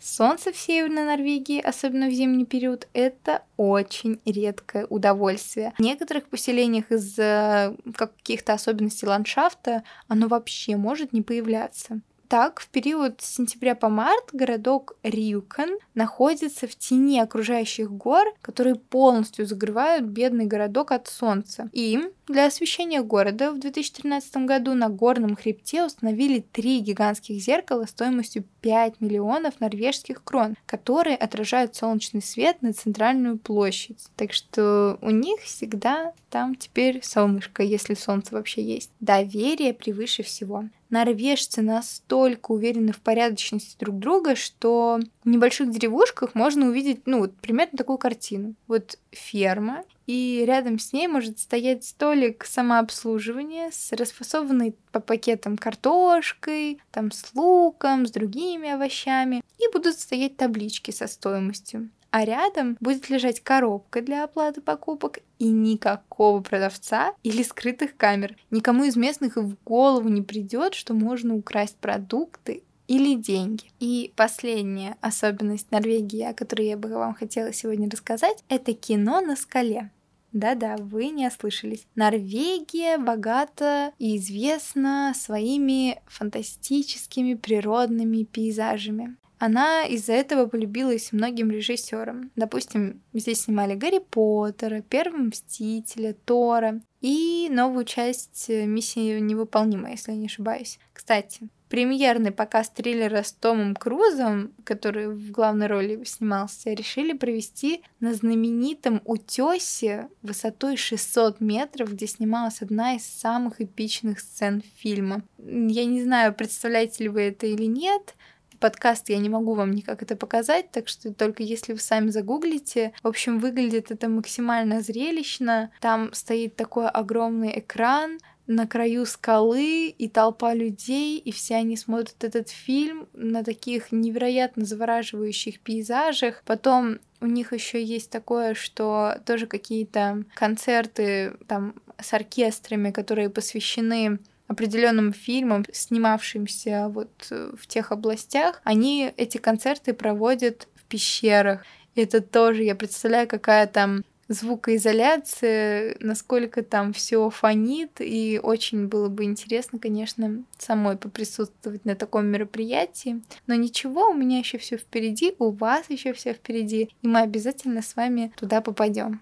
Солнце 0.05 0.53
в 0.53 0.57
Северной 0.57 1.05
Норвегии, 1.05 1.61
особенно 1.61 2.09
в 2.09 2.13
зимний 2.13 2.45
период, 2.45 2.89
это 2.93 3.43
очень 3.57 4.21
редкое 4.27 4.85
удовольствие. 4.85 5.73
В 5.79 5.81
некоторых 5.81 6.27
поселениях 6.27 6.91
из-за 6.91 7.75
каких-то 7.97 8.53
особенностей 8.53 9.07
ландшафта 9.07 9.83
оно 10.07 10.29
вообще 10.29 10.77
может 10.77 11.15
не 11.15 11.23
появляться. 11.23 12.03
Так, 12.29 12.61
в 12.61 12.69
период 12.69 13.21
с 13.21 13.37
сентября 13.37 13.75
по 13.75 13.89
март 13.89 14.31
городок 14.33 14.97
Рюкан 15.03 15.79
находится 15.95 16.67
в 16.67 16.75
тени 16.75 17.21
окружающих 17.21 17.91
гор, 17.91 18.27
которые 18.43 18.75
полностью 18.75 19.47
закрывают 19.47 20.05
бедный 20.05 20.47
городок 20.47 20.93
от 20.93 21.07
солнца. 21.07 21.71
И 21.73 22.01
для 22.27 22.47
освещения 22.47 23.03
города 23.03 23.53
в 23.53 23.59
2013 23.59 24.37
году 24.47 24.75
на 24.75 24.89
горном 24.89 25.37
хребте 25.37 25.85
установили 25.85 26.41
три 26.41 26.81
гигантских 26.81 27.41
зеркала 27.41 27.85
стоимостью 27.85 28.45
5 28.63 29.01
миллионов 29.01 29.61
норвежских 29.61 30.25
крон, 30.25 30.57
которые 30.65 31.17
отражают 31.17 31.75
солнечный 31.75 32.23
свет 32.23 32.63
на 32.63 32.73
центральную 32.73 33.39
площадь. 33.39 34.07
Так 34.17 34.33
что 34.33 34.99
у 35.03 35.11
них 35.11 35.41
всегда 35.41 36.15
там 36.31 36.55
теперь 36.55 37.01
солнышко, 37.03 37.63
если 37.63 37.95
солнце 37.95 38.35
вообще 38.35 38.63
есть. 38.63 38.91
Доверие 39.01 39.75
превыше 39.75 40.23
всего. 40.23 40.65
Норвежцы 40.91 41.61
настолько 41.61 42.53
уверены 42.53 42.93
в 42.93 43.01
порядочности 43.01 43.77
друг 43.79 43.99
друга, 43.99 44.35
что 44.37 45.01
в 45.25 45.29
небольших 45.29 45.71
деревушках 45.71 46.35
можно 46.35 46.67
увидеть, 46.67 47.07
ну, 47.07 47.19
вот 47.19 47.35
примерно 47.37 47.79
такую 47.79 47.99
картину. 47.99 48.55
Вот 48.67 48.99
ферма, 49.11 49.85
и 50.07 50.45
рядом 50.47 50.79
с 50.79 50.93
ней 50.93 51.09
может 51.09 51.39
стоять 51.39 51.85
столик 51.85 52.45
самообслуживания 52.45 53.71
с 53.73 53.93
расфасованной 53.93 54.77
по 54.93 55.01
пакетам 55.01 55.57
картошкой, 55.57 56.81
там 56.91 57.11
с 57.11 57.35
луком, 57.35 58.07
с 58.07 58.11
другими 58.11 58.71
овощами, 58.71 59.43
и 59.59 59.73
будут 59.73 59.99
стоять 59.99 60.37
таблички 60.37 60.91
со 60.91 61.07
стоимостью. 61.07 61.89
А 62.11 62.25
рядом 62.25 62.77
будет 62.79 63.09
лежать 63.11 63.41
коробка 63.41 64.01
для 64.01 64.23
оплаты 64.23 64.61
покупок 64.61 65.19
и 65.41 65.49
никакого 65.49 66.41
продавца 66.43 67.13
или 67.25 67.43
скрытых 67.43 67.97
камер. 67.97 68.37
Никому 68.53 68.85
из 68.85 68.95
местных 68.95 69.37
и 69.37 69.41
в 69.41 69.57
голову 69.65 70.09
не 70.09 70.23
придет, 70.23 70.75
что 70.75 70.95
можно 70.95 71.35
украсть 71.35 71.77
продукты 71.79 72.63
или 72.87 73.15
деньги. 73.15 73.65
И 73.81 74.13
последняя 74.17 74.97
особенность 75.01 75.71
Норвегии, 75.71 76.23
о 76.23 76.35
которой 76.35 76.69
я 76.69 76.77
бы 76.77 76.89
вам 76.89 77.15
хотела 77.15 77.53
сегодня 77.53 77.89
рассказать, 77.91 78.45
это 78.49 78.73
кино 78.73 79.21
на 79.21 79.37
скале. 79.37 79.91
Да-да, 80.33 80.77
вы 80.79 81.11
не 81.11 81.29
ослышались. 81.29 81.87
Норвегия 81.95 82.99
богата 82.99 83.93
и 84.01 84.17
известна 84.17 85.13
своими 85.15 86.03
фантастическими 86.07 87.35
природными 87.35 88.25
пейзажами. 88.25 89.17
Она 89.39 89.85
из-за 89.85 90.13
этого 90.13 90.47
полюбилась 90.47 91.13
многим 91.13 91.51
режиссерам. 91.51 92.31
Допустим, 92.35 93.03
здесь 93.13 93.43
снимали 93.43 93.75
Гарри 93.75 93.99
Поттера, 93.99 94.81
Первого 94.81 95.25
Мстителя, 95.25 96.17
Тора 96.25 96.81
и 97.01 97.49
новую 97.51 97.85
часть 97.85 98.49
«Миссии 98.49 99.21
невыполнима», 99.21 99.91
если 99.91 100.13
я 100.13 100.19
не 100.19 100.27
ошибаюсь. 100.27 100.79
Кстати, 100.93 101.49
премьерный 101.75 102.31
показ 102.31 102.71
триллера 102.71 103.25
с 103.25 103.33
Томом 103.33 103.75
Крузом, 103.75 104.53
который 104.63 105.09
в 105.09 105.33
главной 105.33 105.67
роли 105.67 106.05
снимался, 106.05 106.71
решили 106.71 107.15
провести 107.15 107.83
на 107.99 108.15
знаменитом 108.15 109.03
утесе 109.05 110.07
высотой 110.23 110.77
600 110.77 111.41
метров, 111.41 111.91
где 111.93 112.07
снималась 112.07 112.63
одна 112.63 112.95
из 112.95 113.05
самых 113.05 113.61
эпичных 113.61 114.21
сцен 114.21 114.63
фильма. 114.77 115.25
Я 115.39 115.85
не 115.85 116.01
знаю, 116.01 116.33
представляете 116.33 117.03
ли 117.03 117.09
вы 117.09 117.23
это 117.23 117.49
или 117.49 117.65
нет, 117.65 118.15
подкаст 118.61 119.09
я 119.09 119.19
не 119.19 119.29
могу 119.29 119.55
вам 119.55 119.73
никак 119.73 120.01
это 120.03 120.15
показать, 120.15 120.71
так 120.71 120.87
что 120.87 121.13
только 121.13 121.43
если 121.43 121.73
вы 121.73 121.81
сами 121.81 122.11
загуглите. 122.11 122.93
В 123.03 123.09
общем, 123.09 123.39
выглядит 123.41 123.91
это 123.91 124.09
максимально 124.09 124.81
зрелищно. 124.81 125.73
Там 125.81 126.13
стоит 126.13 126.55
такой 126.55 126.89
огромный 126.89 127.59
экран, 127.59 128.19
на 128.47 128.67
краю 128.67 129.07
скалы 129.07 129.89
и 129.89 130.09
толпа 130.09 130.55
людей, 130.55 131.19
и 131.19 131.33
все 131.33 131.57
они 131.57 131.77
смотрят 131.77 132.23
этот 132.25 132.51
фильм 132.51 133.09
на 133.15 133.43
таких 133.43 133.91
невероятно 133.91 134.65
завораживающих 134.65 135.61
пейзажах. 135.61 136.43
Потом 136.45 136.99
у 137.21 137.27
них 137.27 137.53
еще 137.53 137.83
есть 137.83 138.11
такое, 138.11 138.55
что 138.55 139.21
тоже 139.25 139.47
какие-то 139.47 140.25
концерты 140.35 141.33
там 141.49 141.75
с 141.99 142.13
оркестрами, 142.13 142.91
которые 142.91 143.31
посвящены 143.31 144.19
определенным 144.47 145.15
фильмам, 145.15 145.65
снимавшимся 145.73 146.89
вот 146.91 147.11
в 147.31 147.67
тех 147.67 147.93
областях, 147.93 148.61
они 148.65 149.11
эти 149.17 149.39
концерты 149.39 149.95
проводят 149.95 150.69
в 150.75 150.85
пещерах. 150.85 151.65
И 151.95 152.03
это 152.03 152.21
тоже, 152.21 152.65
я 152.65 152.75
представляю, 152.75 153.27
какая 153.27 153.67
там 153.67 154.05
звукоизоляция, 154.29 155.97
насколько 156.01 156.63
там 156.63 156.93
все 156.93 157.29
фонит, 157.31 158.01
и 158.01 158.41
очень 158.43 158.89
было 158.89 159.09
бы 159.09 159.25
интересно, 159.25 159.79
конечно, 159.79 160.45
самой 160.59 160.97
поприсутствовать 160.97 161.85
на 161.85 161.95
таком 161.95 162.27
мероприятии. 162.27 163.23
Но 163.47 163.55
ничего, 163.55 164.11
у 164.11 164.15
меня 164.15 164.39
еще 164.39 164.59
все 164.59 164.77
впереди, 164.77 165.35
у 165.39 165.51
вас 165.51 165.91
еще 165.91 166.13
все 166.13 166.33
впереди, 166.33 166.91
и 167.03 167.07
мы 167.07 167.21
обязательно 167.21 167.83
с 167.83 167.97
вами 167.97 168.33
туда 168.37 168.61
попадем. 168.61 169.21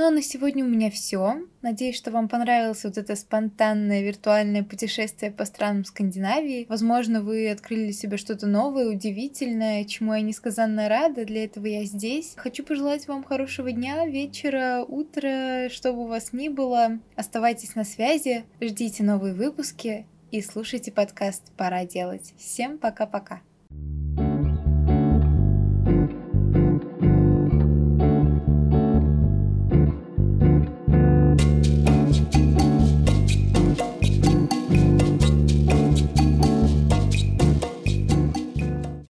Ну 0.00 0.06
а 0.06 0.10
на 0.10 0.22
сегодня 0.22 0.64
у 0.64 0.66
меня 0.66 0.90
все. 0.90 1.42
Надеюсь, 1.60 1.94
что 1.94 2.10
вам 2.10 2.26
понравилось 2.26 2.84
вот 2.84 2.96
это 2.96 3.14
спонтанное 3.14 4.00
виртуальное 4.00 4.64
путешествие 4.64 5.30
по 5.30 5.44
странам 5.44 5.84
Скандинавии. 5.84 6.64
Возможно, 6.70 7.20
вы 7.20 7.50
открыли 7.50 7.82
для 7.82 7.92
себя 7.92 8.16
что-то 8.16 8.46
новое, 8.46 8.88
удивительное, 8.88 9.84
чему 9.84 10.14
я 10.14 10.22
несказанно 10.22 10.88
рада. 10.88 11.26
Для 11.26 11.44
этого 11.44 11.66
я 11.66 11.84
здесь. 11.84 12.32
Хочу 12.36 12.64
пожелать 12.64 13.08
вам 13.08 13.22
хорошего 13.22 13.72
дня, 13.72 14.06
вечера, 14.06 14.86
утра, 14.88 15.68
что 15.68 15.92
бы 15.92 16.04
у 16.04 16.06
вас 16.06 16.32
ни 16.32 16.48
было. 16.48 16.98
Оставайтесь 17.14 17.74
на 17.74 17.84
связи, 17.84 18.46
ждите 18.58 19.02
новые 19.02 19.34
выпуски 19.34 20.06
и 20.30 20.40
слушайте 20.40 20.92
подкаст 20.92 21.52
«Пора 21.58 21.84
делать». 21.84 22.32
Всем 22.38 22.78
пока-пока. 22.78 23.42